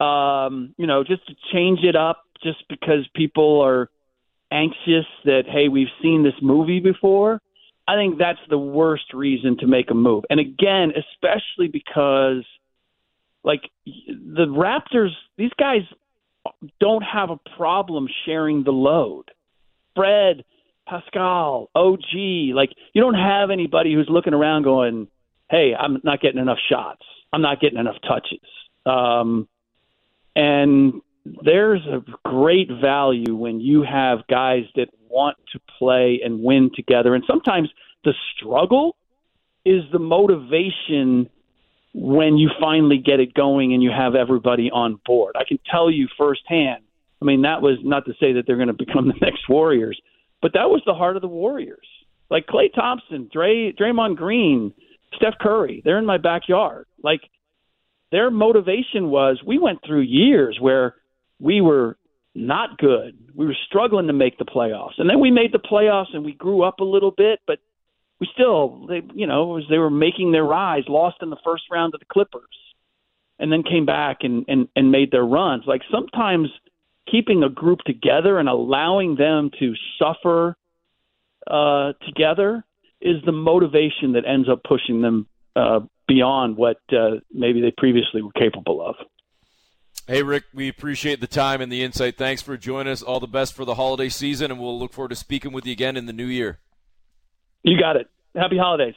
[0.05, 3.89] um, you know, just to change it up, just because people are
[4.51, 7.39] anxious that hey, we've seen this movie before.
[7.88, 10.23] I think that's the worst reason to make a move.
[10.29, 12.45] And again, especially because
[13.43, 15.82] like the Raptors, these guys
[16.79, 19.25] don't have a problem sharing the load.
[19.95, 20.43] Fred,
[20.87, 25.07] Pascal, OG, like you don't have anybody who's looking around going,
[25.49, 27.03] "Hey, I'm not getting enough shots.
[27.33, 28.39] I'm not getting enough touches."
[28.85, 29.47] Um,
[30.35, 31.01] and
[31.43, 37.13] there's a great value when you have guys that want to play and win together.
[37.13, 37.69] And sometimes
[38.03, 38.95] the struggle
[39.65, 41.29] is the motivation
[41.93, 45.35] when you finally get it going and you have everybody on board.
[45.37, 46.83] I can tell you firsthand.
[47.21, 49.99] I mean, that was not to say that they're going to become the next Warriors,
[50.41, 51.87] but that was the heart of the Warriors.
[52.29, 54.73] Like Klay Thompson, Dray, Draymond Green,
[55.15, 56.85] Steph Curry, they're in my backyard.
[57.03, 57.21] Like
[58.11, 60.95] their motivation was we went through years where
[61.39, 61.97] we were
[62.33, 63.17] not good.
[63.35, 64.93] We were struggling to make the playoffs.
[64.97, 67.59] And then we made the playoffs and we grew up a little bit, but
[68.22, 71.63] we still they you know as they were making their rise, lost in the first
[71.69, 72.43] round to the Clippers.
[73.39, 75.63] And then came back and, and, and made their runs.
[75.65, 76.47] Like sometimes
[77.09, 80.55] keeping a group together and allowing them to suffer
[81.49, 82.63] uh, together
[83.01, 88.22] is the motivation that ends up pushing them uh, beyond what uh, maybe they previously
[88.22, 88.95] were capable of.
[90.07, 92.17] Hey, Rick, we appreciate the time and the insight.
[92.17, 93.01] Thanks for joining us.
[93.01, 95.72] All the best for the holiday season, and we'll look forward to speaking with you
[95.72, 96.59] again in the new year.
[97.64, 98.09] You got it.
[98.36, 98.95] Happy holidays.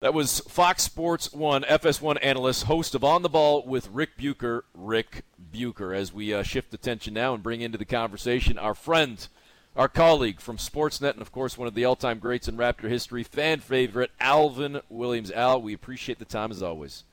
[0.00, 4.64] That was Fox Sports 1 FS1 analyst, host of On the Ball with Rick Bucher,
[4.74, 5.94] Rick Bucher.
[5.94, 9.28] As we uh, shift attention now and bring into the conversation our friend,
[9.76, 13.22] our colleague from Sportsnet, and of course one of the all-time greats in Raptor history,
[13.22, 15.30] fan favorite Alvin Williams.
[15.30, 17.04] Al, we appreciate the time as always.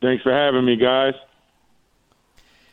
[0.00, 1.14] Thanks for having me, guys.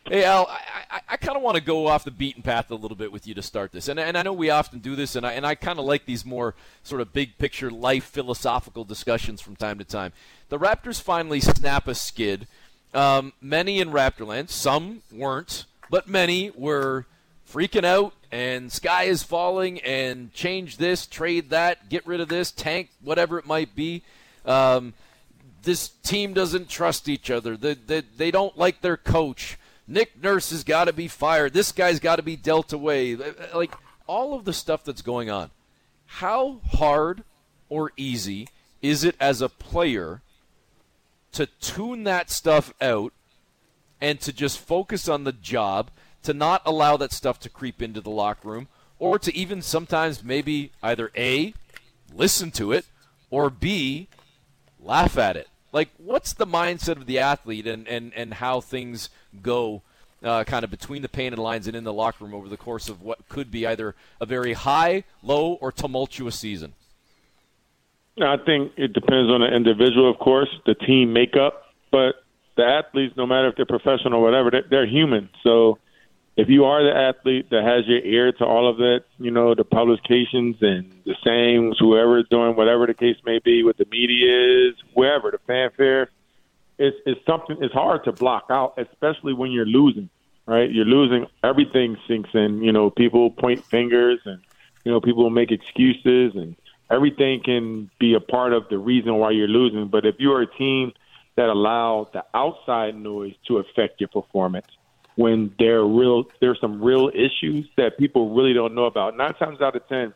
[0.07, 2.75] Hey Al, I, I, I kind of want to go off the beaten path a
[2.75, 5.15] little bit with you to start this, and and I know we often do this,
[5.15, 8.83] and I and I kind of like these more sort of big picture life philosophical
[8.83, 10.11] discussions from time to time.
[10.49, 12.47] The Raptors finally snap a skid.
[12.95, 17.05] Um, many in Raptorland, some weren't, but many were
[17.47, 22.51] freaking out and sky is falling and change this, trade that, get rid of this,
[22.51, 24.03] tank whatever it might be.
[24.45, 24.93] Um,
[25.63, 27.55] this team doesn't trust each other.
[27.55, 29.57] They, they, they don't like their coach.
[29.91, 31.53] Nick Nurse has got to be fired.
[31.53, 33.13] This guy's got to be dealt away.
[33.13, 33.23] Uh,
[33.53, 33.75] uh, like
[34.07, 35.51] all of the stuff that's going on.
[36.05, 37.23] How hard
[37.67, 38.47] or easy
[38.81, 40.21] is it as a player
[41.33, 43.13] to tune that stuff out
[43.99, 45.91] and to just focus on the job,
[46.23, 48.67] to not allow that stuff to creep into the locker room,
[48.97, 51.53] or to even sometimes maybe either A,
[52.13, 52.85] listen to it,
[53.29, 54.07] or B,
[54.79, 55.49] laugh at it?
[55.71, 59.09] Like, what's the mindset of the athlete and, and, and how things
[59.41, 59.81] go
[60.23, 62.89] uh, kind of between the painted lines and in the locker room over the course
[62.89, 66.73] of what could be either a very high, low, or tumultuous season?
[68.21, 72.15] I think it depends on the individual, of course, the team makeup, but
[72.55, 75.29] the athletes, no matter if they're professional or whatever, they're, they're human.
[75.43, 75.79] So
[76.41, 79.53] if you are the athlete that has your ear to all of it, you know,
[79.53, 83.85] the publications and the sayings, whoever is doing whatever the case may be, with the
[83.91, 86.09] media is, wherever, the fanfare,
[86.79, 90.09] it's, it's something, it's hard to block out, especially when you're losing,
[90.47, 90.71] right?
[90.71, 92.63] You're losing, everything sinks in.
[92.63, 94.41] You know, people point fingers and,
[94.83, 96.55] you know, people make excuses and
[96.89, 99.89] everything can be a part of the reason why you're losing.
[99.89, 100.93] But if you're a team
[101.35, 104.65] that allow the outside noise to affect your performance,
[105.21, 109.15] when there are real there's some real issues that people really don't know about.
[109.15, 110.13] Nine times out of ten,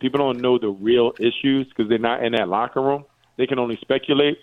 [0.00, 3.04] people don't know the real issues because they're not in that locker room.
[3.36, 4.38] They can only speculate.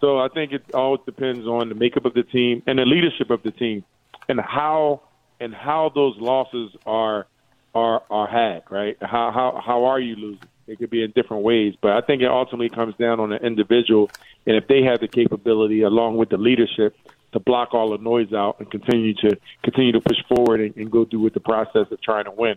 [0.00, 3.30] So I think it all depends on the makeup of the team and the leadership
[3.30, 3.82] of the team,
[4.28, 5.00] and how
[5.40, 7.26] and how those losses are
[7.74, 8.62] are are had.
[8.70, 8.96] Right?
[9.00, 10.48] How how how are you losing?
[10.66, 13.36] It could be in different ways, but I think it ultimately comes down on the
[13.36, 14.10] individual,
[14.46, 16.96] and if they have the capability, along with the leadership,
[17.36, 20.90] to block all the noise out and continue to continue to push forward and, and
[20.90, 22.56] go through with the process of trying to win.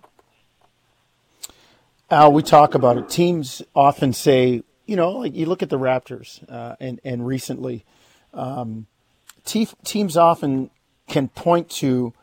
[2.10, 3.10] Al, we talk about it.
[3.10, 7.84] Teams often say, you know, like you look at the Raptors, uh, and and recently,
[8.34, 8.88] um,
[9.44, 10.72] te- teams often
[11.08, 12.14] can point to.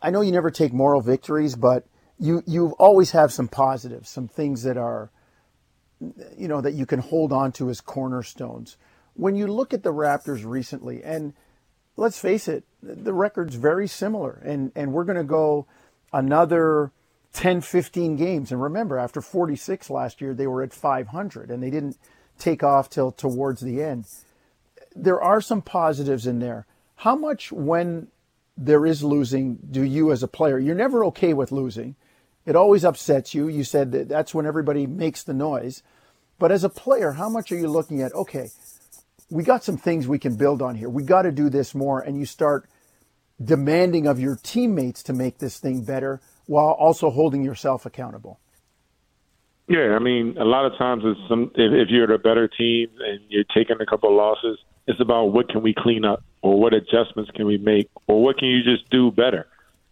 [0.00, 1.84] I know you never take moral victories, but
[2.18, 5.10] you you always have some positives, some things that are,
[6.38, 8.78] you know, that you can hold on to as cornerstones.
[9.14, 11.34] When you look at the Raptors recently, and
[11.96, 15.66] let's face it, the record's very similar, and and we're going to go
[16.12, 16.92] another
[17.32, 18.52] 10, 15 games.
[18.52, 21.96] And remember, after 46 last year, they were at 500 and they didn't
[22.38, 24.06] take off till towards the end.
[24.94, 26.66] There are some positives in there.
[26.96, 28.08] How much, when
[28.56, 30.58] there is losing, do you as a player?
[30.58, 31.96] You're never okay with losing.
[32.44, 33.48] It always upsets you.
[33.48, 35.82] You said that that's when everybody makes the noise.
[36.38, 38.50] But as a player, how much are you looking at, okay,
[39.32, 40.90] we got some things we can build on here.
[40.90, 42.00] We got to do this more.
[42.00, 42.68] And you start
[43.42, 48.38] demanding of your teammates to make this thing better while also holding yourself accountable.
[49.68, 52.88] Yeah, I mean, a lot of times it's some if, if you're the better team
[53.00, 56.60] and you're taking a couple of losses, it's about what can we clean up or
[56.60, 59.46] what adjustments can we make or what can you just do better.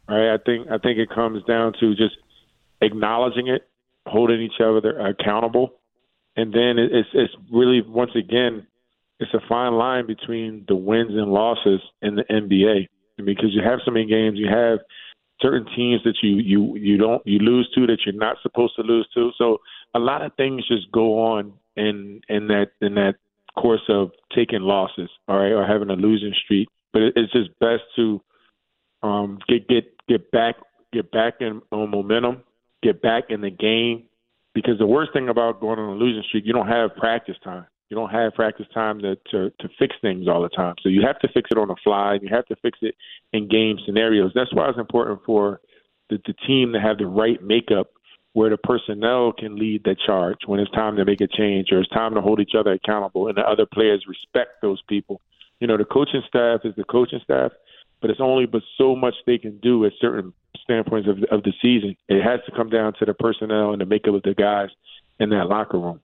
[0.07, 0.35] Right?
[0.35, 2.17] I think I think it comes down to just
[2.83, 3.69] acknowledging it,
[4.07, 5.77] holding each other accountable,
[6.37, 8.67] and then it's it's really once again
[9.21, 13.81] it's a fine line between the wins and losses in the NBA because you have
[13.85, 14.79] so many games, you have
[15.43, 18.83] certain teams that you you you don't you lose to that you're not supposed to
[18.83, 19.31] lose to.
[19.37, 19.59] So
[19.95, 23.17] a lot of things just go on in in that in that
[23.59, 26.69] course of taking losses, all right, or having a losing streak.
[26.95, 28.23] But it's just best to
[29.03, 30.57] um, get get get back
[30.95, 32.43] get back in on momentum,
[32.83, 34.05] get back in the game.
[34.55, 37.67] Because the worst thing about going on a losing streak, you don't have practice time
[37.91, 40.77] you don't have practice time to, to to fix things all the time.
[40.81, 42.19] So you have to fix it on the fly.
[42.23, 42.95] You have to fix it
[43.33, 44.33] in game scenarios.
[44.35, 45.61] That's why it's important for
[46.09, 47.91] the, the team to have the right makeup
[48.33, 51.81] where the personnel can lead the charge when it's time to make a change or
[51.81, 55.21] it's time to hold each other accountable and the other players respect those people.
[55.59, 57.51] You know, the coaching staff is the coaching staff,
[58.01, 60.33] but it's only but so much they can do at certain
[60.63, 61.97] standpoints of, of the season.
[62.09, 64.69] It has to come down to the personnel and the makeup of the guys
[65.19, 66.01] in that locker room.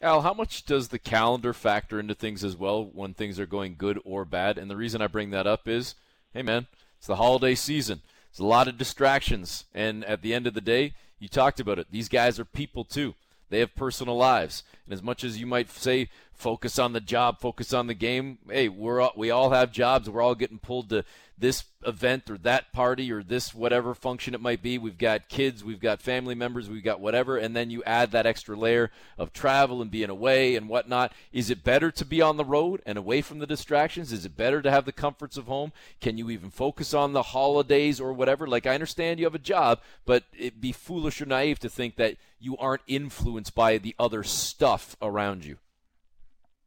[0.00, 3.76] Al, how much does the calendar factor into things as well when things are going
[3.78, 4.58] good or bad?
[4.58, 5.94] And the reason I bring that up is,
[6.32, 6.66] hey man,
[6.98, 8.02] it's the holiday season.
[8.30, 11.78] There's a lot of distractions, and at the end of the day, you talked about
[11.78, 11.86] it.
[11.90, 13.14] These guys are people too.
[13.48, 17.40] They have personal lives, and as much as you might say, focus on the job,
[17.40, 18.38] focus on the game.
[18.48, 20.08] Hey, we're all, we all have jobs.
[20.08, 21.04] We're all getting pulled to
[21.36, 24.78] this event or that party or this whatever function it might be.
[24.78, 28.26] We've got kids, we've got family members, we've got whatever, and then you add that
[28.26, 31.12] extra layer of travel and being away and whatnot.
[31.32, 34.12] Is it better to be on the road and away from the distractions?
[34.12, 35.72] Is it better to have the comforts of home?
[36.00, 38.46] Can you even focus on the holidays or whatever?
[38.46, 41.96] Like I understand you have a job, but it'd be foolish or naive to think
[41.96, 45.58] that you aren't influenced by the other stuff around you.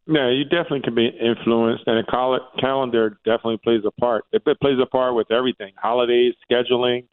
[0.08, 4.24] Yeah, you definitely can be influenced, and a calendar definitely plays a part.
[4.32, 7.06] It plays a part with everything: holidays, scheduling,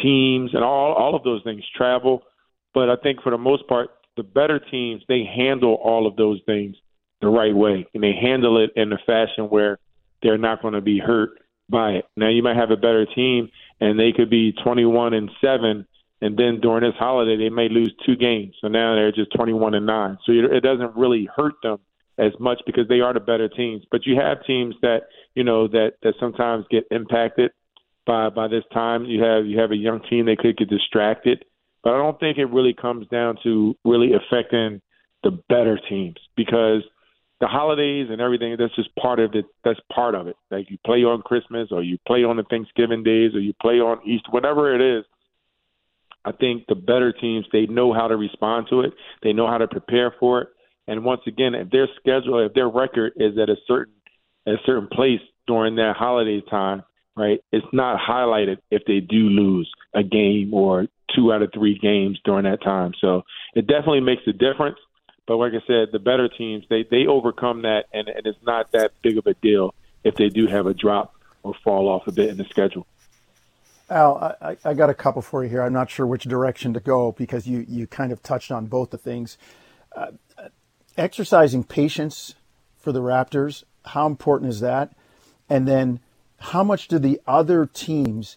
[0.00, 1.64] teams, and all all of those things.
[1.74, 2.22] Travel,
[2.72, 6.40] but I think for the most part, the better teams they handle all of those
[6.46, 6.76] things
[7.20, 9.78] the right way, and they handle it in a fashion where
[10.22, 11.30] they're not going to be hurt
[11.68, 12.04] by it.
[12.16, 15.84] Now, you might have a better team, and they could be 21 and seven,
[16.20, 19.74] and then during this holiday they may lose two games, so now they're just 21
[19.74, 20.18] and nine.
[20.24, 21.80] So it doesn't really hurt them
[22.18, 23.84] as much because they are the better teams.
[23.90, 25.02] But you have teams that
[25.34, 27.50] you know that that sometimes get impacted
[28.06, 29.04] by by this time.
[29.04, 31.44] You have you have a young team they could get distracted,
[31.82, 34.80] but I don't think it really comes down to really affecting
[35.22, 36.82] the better teams because
[37.40, 39.44] the holidays and everything that's just part of it.
[39.64, 40.36] That's part of it.
[40.50, 43.74] Like you play on christmas or you play on the thanksgiving days or you play
[43.74, 45.04] on easter whatever it is
[46.24, 48.92] i think the better teams they know how to respond to it.
[49.22, 50.48] They know how to prepare for it
[50.86, 53.94] and once again, if their schedule, if their record is at a certain
[54.46, 56.82] at a certain place during that holiday time,
[57.16, 61.78] right, it's not highlighted if they do lose a game or two out of three
[61.78, 62.92] games during that time.
[63.00, 63.22] So
[63.54, 64.78] it definitely makes a difference.
[65.26, 68.72] But like I said, the better teams they they overcome that, and, and it's not
[68.72, 69.74] that big of a deal
[70.04, 72.86] if they do have a drop or fall off a bit in the schedule.
[73.88, 75.62] Al, I, I got a couple for you here.
[75.62, 78.90] I'm not sure which direction to go because you, you kind of touched on both
[78.90, 79.38] the things.
[79.94, 80.08] Uh,
[80.96, 82.34] exercising patience
[82.78, 84.92] for the Raptors, how important is that?
[85.48, 86.00] And then
[86.38, 88.36] how much do the other teams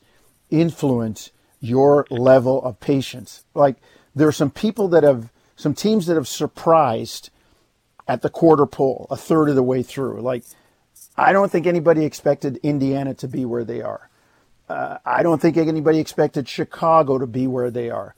[0.49, 3.43] influence your level of patience?
[3.53, 3.77] Like
[4.15, 7.29] there are some people that have, some teams that have surprised
[8.07, 10.21] at the quarter pole, a third of the way through.
[10.21, 10.43] Like
[11.15, 14.09] I don't think anybody expected Indiana to be where they are.
[14.67, 18.15] Uh, I don't think anybody expected Chicago to be where they are.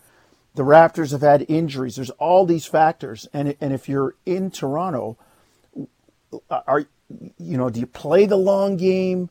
[0.56, 1.96] The Raptors have had injuries.
[1.96, 5.18] There's all these factors, and and if you're in Toronto,
[6.50, 6.86] are
[7.38, 9.30] you know do you play the long game?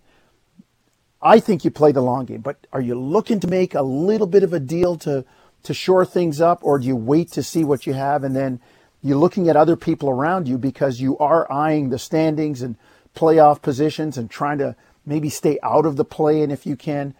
[1.22, 4.26] I think you play the long game, but are you looking to make a little
[4.26, 5.24] bit of a deal to
[5.64, 8.60] to shore things up, or do you wait to see what you have and then
[9.02, 12.76] you're looking at other people around you because you are eyeing the standings and
[13.14, 17.14] playoff positions and trying to maybe stay out of the play and if you can.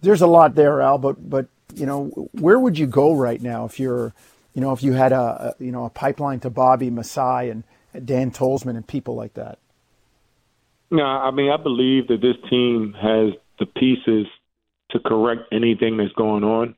[0.00, 3.64] There's a lot there, Al, but but you know, where would you go right now
[3.64, 4.14] if you're,
[4.54, 7.64] you know, if you had a, a you know a pipeline to Bobby Masai and
[8.04, 9.58] Dan Tolzman and people like that?
[10.90, 14.26] No, I mean I believe that this team has the pieces
[14.90, 16.74] to correct anything that's going on.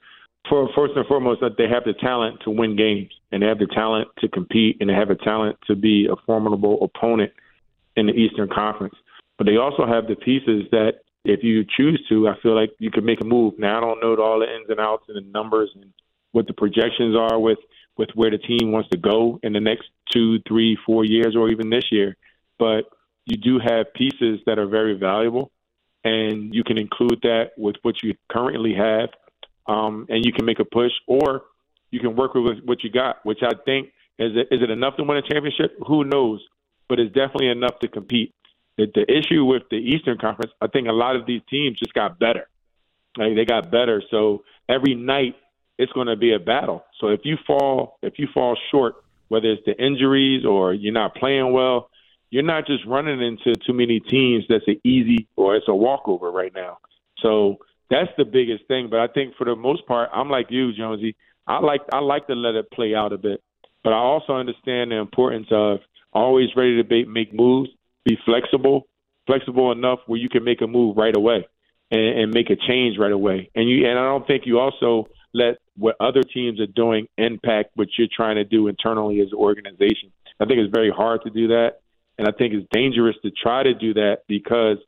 [0.49, 3.59] For first and foremost, that they have the talent to win games, and they have
[3.59, 7.33] the talent to compete, and they have the talent to be a formidable opponent
[7.97, 8.95] in the Eastern Conference.
[9.39, 12.91] But they also have the pieces that, if you choose to, I feel like you
[12.91, 13.55] could make a move.
[13.59, 15.93] Now I don't know all the ins and outs and the numbers and
[16.33, 17.59] what the projections are with
[17.97, 21.49] with where the team wants to go in the next two, three, four years, or
[21.49, 22.15] even this year.
[22.59, 22.83] But
[23.25, 25.51] you do have pieces that are very valuable,
[26.05, 29.09] and you can include that with what you currently have,
[29.67, 31.45] um, and you can make a push, or
[31.91, 34.97] you can work with what you got, which I think is it, is it enough
[34.97, 35.77] to win a championship?
[35.87, 36.45] Who knows?
[36.89, 38.35] But it's definitely enough to compete.
[38.79, 41.95] The, the issue with the Eastern Conference, I think a lot of these teams just
[41.95, 42.49] got better.
[43.17, 45.37] Like they got better, so every night
[45.79, 46.85] it's going to be a battle.
[47.01, 48.97] So if you fall, if you fall short,
[49.29, 51.91] whether it's the injuries or you're not playing well,
[52.31, 56.31] you're not just running into too many teams that's an easy or it's a walkover
[56.31, 56.79] right now.
[57.19, 57.59] So
[57.91, 58.89] that's the biggest thing.
[58.91, 61.17] But I think for the most part, I'm like you, Jonesy.
[61.47, 63.43] I like I like to let it play out a bit,
[63.85, 65.79] but I also understand the importance of
[66.13, 67.71] always ready to make moves
[68.07, 68.87] be flexible,
[69.27, 71.47] flexible enough where you can make a move right away
[71.91, 73.51] and, and make a change right away.
[73.55, 77.73] And you and I don't think you also let what other teams are doing impact
[77.75, 80.13] what you're trying to do internally as an organization.
[80.41, 81.81] I think it's very hard to do that,
[82.19, 84.79] and I think it's dangerous to try to do that because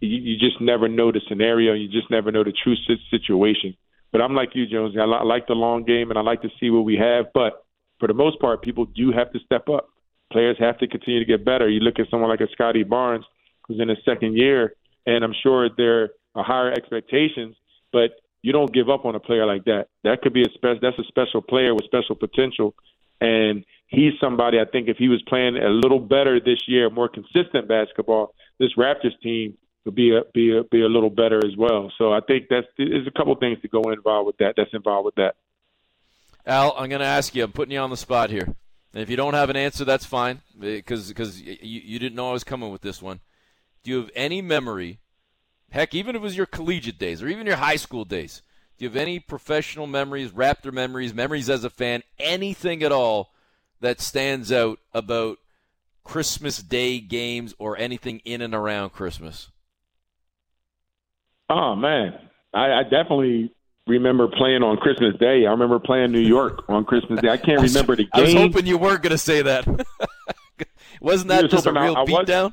[0.00, 1.74] you, you just never know the scenario.
[1.74, 2.76] You just never know the true
[3.10, 3.76] situation.
[4.12, 4.96] But I'm like you, Jones.
[4.98, 7.26] I, li- I like the long game, and I like to see what we have.
[7.32, 7.64] But
[7.98, 9.88] for the most part, people do have to step up
[10.30, 11.68] players have to continue to get better.
[11.68, 13.24] You look at someone like a Scottie Barnes,
[13.66, 14.74] who's in his second year,
[15.06, 17.56] and I'm sure there are higher expectations,
[17.92, 18.10] but
[18.42, 19.88] you don't give up on a player like that.
[20.04, 22.74] That could be a spe- that's a special player with special potential,
[23.20, 27.08] and he's somebody I think if he was playing a little better this year, more
[27.08, 31.56] consistent basketball, this Raptors team would be a be a be a little better as
[31.56, 31.92] well.
[31.98, 34.54] So I think that's there's a couple things to go involved with that.
[34.56, 35.36] That's involved with that.
[36.46, 37.44] Al, I'm going to ask you.
[37.44, 38.54] I'm putting you on the spot here.
[38.92, 42.30] And if you don't have an answer, that's fine because because you, you didn't know
[42.30, 43.20] I was coming with this one.
[43.82, 44.98] Do you have any memory?
[45.70, 48.42] Heck, even if it was your collegiate days or even your high school days,
[48.76, 53.32] do you have any professional memories, Raptor memories, memories as a fan, anything at all
[53.80, 55.38] that stands out about
[56.02, 59.50] Christmas Day games or anything in and around Christmas?
[61.48, 62.18] Oh man,
[62.52, 63.54] I, I definitely
[63.86, 65.46] remember playing on Christmas Day.
[65.46, 67.28] I remember playing New York on Christmas Day.
[67.28, 68.10] I can't remember the game.
[68.12, 69.66] I was hoping you weren't going to say that.
[71.00, 72.52] Wasn't that was just a real beatdown?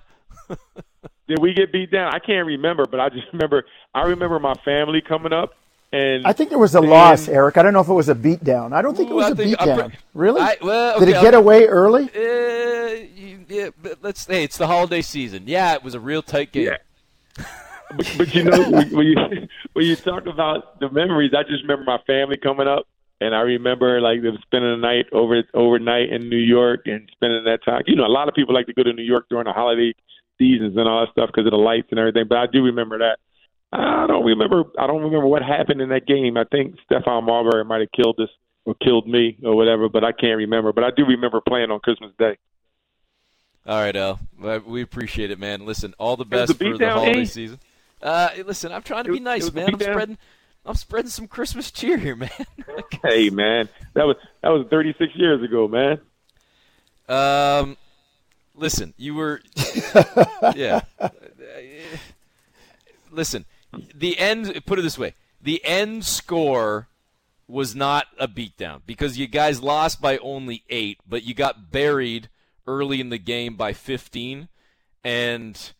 [1.27, 2.13] Did we get beat down?
[2.13, 3.65] I can't remember, but I just remember.
[3.93, 5.55] I remember my family coming up,
[5.91, 7.57] and I think there was a saying, loss, Eric.
[7.57, 8.71] I don't know if it was a beatdown.
[8.71, 9.93] I don't think it was a beatdown.
[10.13, 10.39] really?
[10.39, 12.03] I, well, okay, Did it get I'll, away early?
[12.15, 13.07] Uh,
[13.49, 15.43] yeah, but let's say it's the holiday season.
[15.47, 16.67] Yeah, it was a real tight game.
[16.67, 16.77] Yeah
[17.95, 19.15] but, but you know, when you
[19.73, 22.87] when you talk about the memories, I just remember my family coming up,
[23.21, 27.43] and I remember like them spending the night over overnight in New York and spending
[27.45, 27.83] that time.
[27.87, 29.93] You know, a lot of people like to go to New York during the holiday
[30.37, 32.25] seasons and all that stuff because of the lights and everything.
[32.27, 33.19] But I do remember that.
[33.71, 34.63] I don't remember.
[34.79, 36.37] I don't remember what happened in that game.
[36.37, 38.29] I think Stephon Marbury might have killed us
[38.65, 40.71] or killed me or whatever, but I can't remember.
[40.71, 42.37] But I do remember playing on Christmas Day.
[43.65, 44.19] All right, Al.
[44.65, 45.65] We appreciate it, man.
[45.65, 47.59] Listen, all the best for the holiday season.
[48.01, 49.73] Uh, listen, I'm trying to be nice, man.
[49.73, 50.17] I'm spreading,
[50.65, 52.29] I'm spreading some Christmas cheer here, man.
[53.03, 55.99] hey, man, that was that was 36 years ago, man.
[57.09, 57.77] Um,
[58.53, 59.41] listen, you were,
[60.55, 60.81] yeah.
[63.11, 63.45] listen,
[63.93, 64.61] the end.
[64.65, 66.87] Put it this way: the end score
[67.47, 72.29] was not a beatdown because you guys lost by only eight, but you got buried
[72.67, 74.49] early in the game by 15,
[75.03, 75.71] and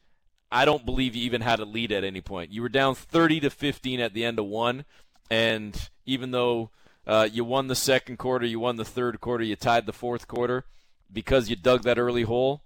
[0.51, 2.51] I don't believe you even had a lead at any point.
[2.51, 4.85] You were down 30 to 15 at the end of one,
[5.29, 6.69] and even though
[7.05, 10.27] uh, you won the second quarter, you won the third quarter, you tied the fourth
[10.27, 10.63] quarter
[11.11, 12.61] because you dug that early hole.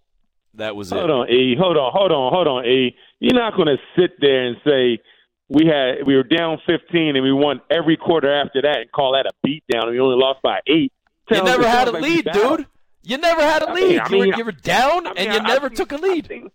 [0.53, 1.09] That was hold it.
[1.09, 1.55] Hold on, E.
[1.57, 2.95] Hold on, hold on, hold on, E.
[3.19, 4.99] You're not going to sit there and say
[5.47, 9.13] we had we were down 15 and we won every quarter after that and call
[9.13, 10.91] that a beatdown and we only lost by eight.
[11.29, 12.67] You never had a lead, dude.
[13.03, 13.89] You never had a lead.
[13.89, 15.97] mean- I you, were, mean- you were down, I mean, and you never took a
[15.97, 16.27] lead.
[16.27, 16.51] seen,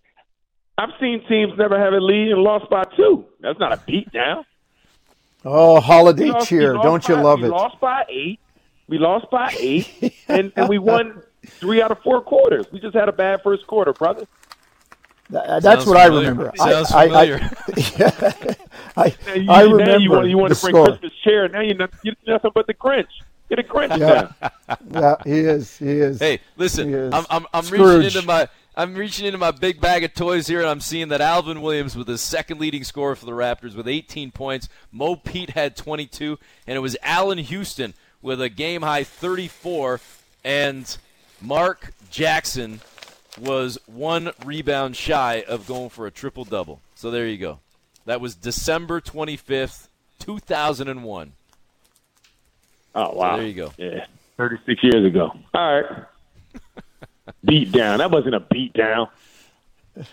[0.79, 3.25] I've seen teams never have a lead and lost by two.
[3.41, 4.45] That's not a beatdown.
[5.45, 6.73] Oh, holiday lost- cheer!
[6.75, 7.49] Don't you love we it?
[7.49, 8.41] We lost by eight.
[8.89, 12.67] We lost by eight, and, and we won three out of four quarters.
[12.73, 14.27] We just had a bad first quarter, brother.
[15.31, 16.53] Th- uh, that's Sounds what I remember.
[16.57, 17.41] Sounds I, familiar.
[17.77, 18.57] I,
[18.97, 20.87] I, And you, I now remember you want you want to bring score.
[20.89, 21.49] Christmas cheer.
[21.49, 23.07] Now you're, not, you're nothing but the Grinch.
[23.49, 24.33] Get a Grinch Yeah.
[24.69, 24.79] down.
[24.93, 25.77] Yeah, he is.
[25.79, 26.19] He is.
[26.21, 27.13] Hey, He listen, is.
[27.15, 28.49] I'm, I'm, I'm reaching into my
[28.79, 31.97] I'm reaching into my big bag of toys here, and I'm seeing that Alvin Williams
[31.97, 34.69] with the second leading scorer for the Raptors with 18 points.
[34.93, 40.01] Mo Pete had 22, and it was Allan Houston with a game high 34,
[40.45, 40.99] and
[41.41, 42.81] Mark Jackson
[43.41, 46.83] was one rebound shy of going for a triple double.
[46.97, 47.61] So there you go.
[48.05, 51.33] That was December 25th, 2001.
[52.95, 53.37] Oh wow!
[53.37, 53.73] there you go.
[53.77, 54.07] Yeah,
[54.37, 55.33] 36 years ago.
[55.55, 56.05] All right.
[57.45, 57.99] Beat down.
[57.99, 59.09] That wasn't a beat down.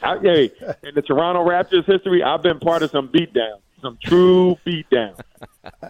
[0.02, 0.52] I, hey,
[0.84, 4.90] in the Toronto Raptors history, I've been part of some beat down, some true beat
[4.90, 5.16] down.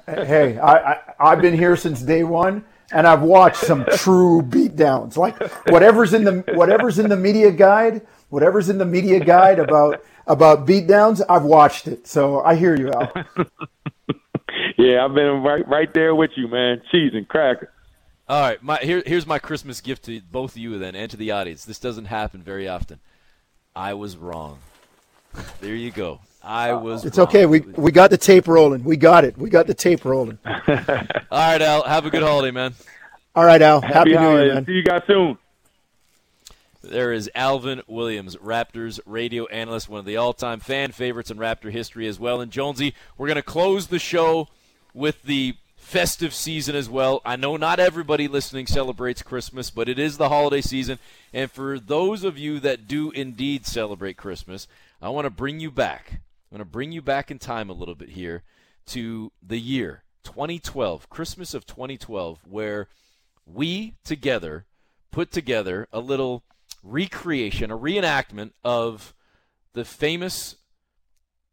[0.08, 5.16] hey, I, I I've been here since day one, and I've watched some true beatdowns.
[5.18, 10.04] Like whatever's in the whatever's in the media guide, whatever's in the media guide about
[10.26, 12.08] about beatdowns, I've watched it.
[12.08, 13.12] So I hear you, Al.
[14.78, 16.82] Yeah, I've been right right there with you, man.
[16.92, 17.73] Cheese and cracker.
[18.34, 21.16] All right, my here, here's my Christmas gift to both of you then, and to
[21.16, 21.66] the audience.
[21.66, 23.00] This doesn't happen very often.
[23.76, 24.58] I was wrong.
[25.62, 26.20] There you go.
[26.42, 27.06] I uh, was.
[27.06, 27.28] It's wrong.
[27.28, 27.46] okay.
[27.46, 28.84] We we got the tape rolling.
[28.86, 29.38] We got it.
[29.38, 30.40] We got the tape rolling.
[30.46, 30.56] All
[31.32, 31.84] right, Al.
[31.84, 32.74] Have a good holiday, man.
[33.36, 33.82] All right, Al.
[33.82, 34.54] Happy, Happy New Year, holidays.
[34.56, 34.66] man.
[34.66, 35.38] See you guys soon.
[36.82, 41.70] There is Alvin Williams, Raptors radio analyst, one of the all-time fan favorites in Raptor
[41.70, 42.42] history as well.
[42.42, 44.48] And Jonesy, we're going to close the show
[44.92, 47.22] with the festive season as well.
[47.24, 50.98] I know not everybody listening celebrates Christmas, but it is the holiday season.
[51.32, 54.68] And for those of you that do indeed celebrate Christmas,
[55.02, 56.22] I want to bring you back.
[56.52, 58.44] I'm going to bring you back in time a little bit here
[58.88, 62.88] to the year 2012, Christmas of 2012, where
[63.46, 64.66] we together
[65.12, 66.44] put together a little
[66.82, 69.14] recreation, a reenactment of
[69.74, 70.56] the famous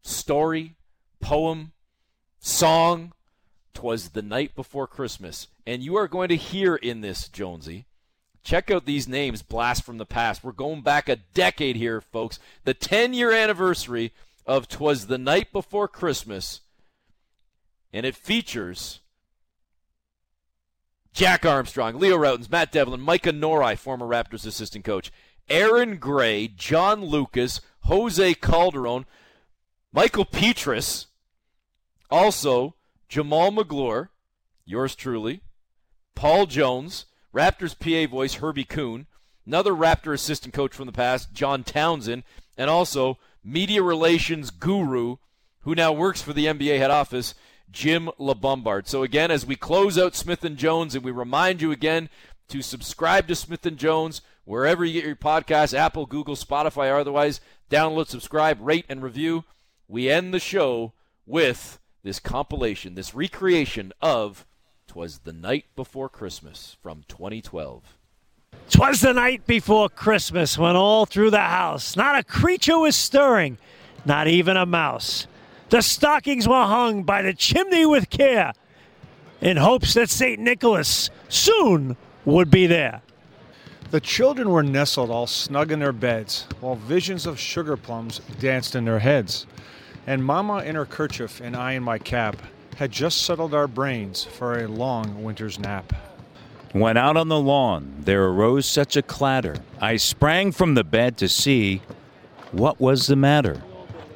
[0.02, 0.76] story,
[1.20, 1.72] poem,
[2.38, 3.12] song,
[3.80, 5.46] Twas the Night Before Christmas.
[5.66, 7.86] And you are going to hear in this, Jonesy.
[8.42, 10.44] Check out these names, blast from the past.
[10.44, 12.38] We're going back a decade here, folks.
[12.64, 14.12] The 10 year anniversary
[14.44, 16.60] of Twas the Night Before Christmas.
[17.90, 19.00] And it features
[21.14, 25.10] Jack Armstrong, Leo Rautins, Matt Devlin, Micah Nori, former Raptors assistant coach,
[25.48, 29.06] Aaron Gray, John Lucas, Jose Calderon,
[29.90, 31.06] Michael Petras,
[32.10, 32.74] also
[33.10, 34.08] Jamal Magloire,
[34.64, 35.40] yours truly,
[36.14, 39.06] Paul Jones, Raptors PA voice Herbie Kuhn,
[39.44, 42.22] another Raptor assistant coach from the past, John Townsend,
[42.56, 45.16] and also media relations guru
[45.62, 47.34] who now works for the NBA head office,
[47.72, 48.86] Jim LaBumbard.
[48.86, 52.10] So again, as we close out Smith and Jones, and we remind you again
[52.48, 57.00] to subscribe to Smith and Jones wherever you get your podcasts, Apple, Google, Spotify, or
[57.00, 57.40] otherwise.
[57.68, 59.44] Download, subscribe, rate, and review.
[59.88, 60.92] We end the show
[61.26, 64.46] with this compilation, this recreation of
[64.86, 67.96] "Twas the Night Before Christmas" from 2012.
[68.70, 73.58] Twas the night before Christmas when all through the house not a creature was stirring,
[74.04, 75.26] not even a mouse.
[75.70, 78.52] The stockings were hung by the chimney with care
[79.40, 80.40] in hopes that St.
[80.40, 83.02] Nicholas soon would be there.
[83.90, 88.76] The children were nestled all snug in their beds, while visions of sugar plums danced
[88.76, 89.46] in their heads.
[90.10, 92.42] And Mama in her kerchief and I in my cap
[92.78, 95.92] had just settled our brains for a long winter's nap.
[96.72, 101.16] When out on the lawn there arose such a clatter, I sprang from the bed
[101.18, 101.80] to see
[102.50, 103.62] what was the matter.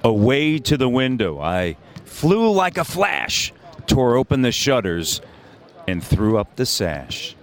[0.03, 3.53] Away to the window I flew like a flash,
[3.87, 5.21] tore open the shutters,
[5.87, 7.37] and threw up the sash.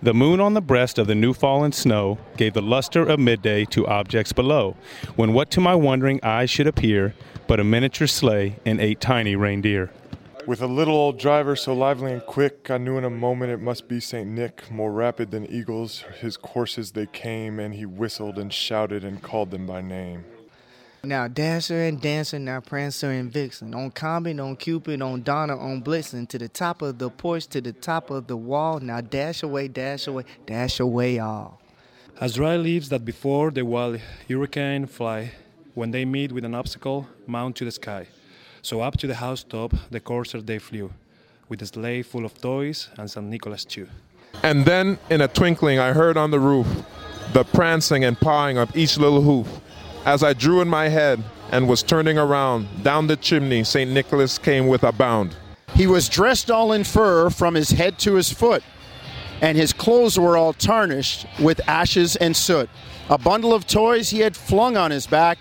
[0.00, 3.64] The moon on the breast of the new fallen snow gave the luster of midday
[3.64, 4.76] to objects below,
[5.16, 7.12] when what to my wondering eyes should appear
[7.48, 9.90] but a miniature sleigh and eight tiny reindeer.
[10.46, 13.60] With a little old driver so lively and quick, I knew in a moment it
[13.60, 14.28] must be St.
[14.28, 14.70] Nick.
[14.70, 19.50] More rapid than eagles, his courses they came, and he whistled and shouted and called
[19.50, 20.24] them by name.
[21.04, 25.82] Now Dasher and Dancer, now Prancer and Vixen, on Comet, on Cupid, on Donna, on
[25.82, 28.78] Blitzen, to the top of the porch, to the top of the wall.
[28.80, 31.60] Now dash away, dash away, dash away all.
[32.20, 35.32] As dry leaves that before the wild hurricane fly,
[35.78, 38.04] when they meet with an obstacle, mount to the sky.
[38.62, 40.92] So up to the housetop the courser they flew,
[41.48, 43.24] with a sleigh full of toys and St.
[43.24, 43.86] Nicholas too.
[44.42, 46.66] And then, in a twinkling, I heard on the roof
[47.32, 49.48] the prancing and pawing of each little hoof.
[50.04, 51.22] As I drew in my head
[51.52, 53.88] and was turning around, down the chimney St.
[53.88, 55.36] Nicholas came with a bound.
[55.76, 58.64] He was dressed all in fur from his head to his foot,
[59.40, 62.68] and his clothes were all tarnished with ashes and soot.
[63.08, 65.38] A bundle of toys he had flung on his back,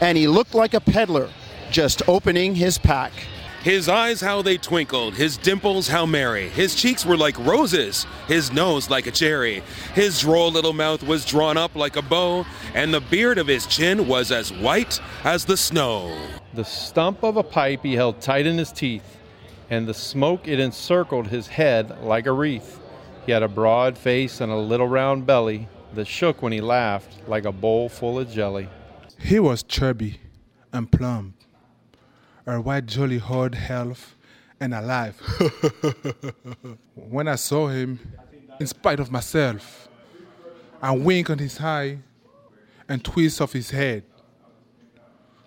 [0.00, 1.30] and he looked like a peddler
[1.70, 3.12] just opening his pack.
[3.62, 6.48] His eyes, how they twinkled, his dimples, how merry.
[6.48, 9.62] His cheeks were like roses, his nose like a cherry.
[9.94, 13.66] His droll little mouth was drawn up like a bow, and the beard of his
[13.66, 16.16] chin was as white as the snow.
[16.54, 19.18] The stump of a pipe he held tight in his teeth,
[19.68, 22.80] and the smoke it encircled his head like a wreath.
[23.26, 27.28] He had a broad face and a little round belly that shook when he laughed
[27.28, 28.70] like a bowl full of jelly.
[29.20, 30.20] He was chubby
[30.72, 31.34] and plump
[32.46, 34.16] a white jolly hard health
[34.58, 35.20] and alive.
[36.94, 38.00] when I saw him,
[38.58, 39.88] in spite of myself,
[40.82, 41.98] I wink on his eye
[42.88, 44.04] and twist of his head.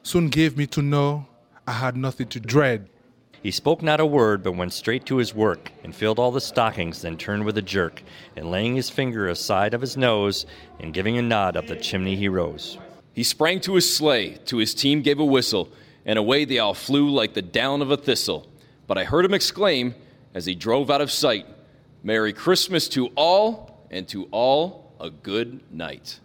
[0.01, 1.28] Soon gave me to know
[1.67, 2.89] I had nothing to dread.
[3.41, 6.39] He spoke not a word, but went straight to his work, and filled all the
[6.39, 8.01] stockings, then turned with a jerk,
[8.38, 10.45] and laying his finger aside of his nose,
[10.80, 12.78] and giving a nod up the chimney he rose.
[13.14, 15.70] He sprang to his sleigh, to his team gave a whistle,
[16.05, 18.47] and away they all flew like the down of a thistle.
[18.88, 19.95] But I heard him exclaim
[20.34, 21.45] as he drove out of sight,
[22.03, 26.20] Merry Christmas to all, and to all a good night.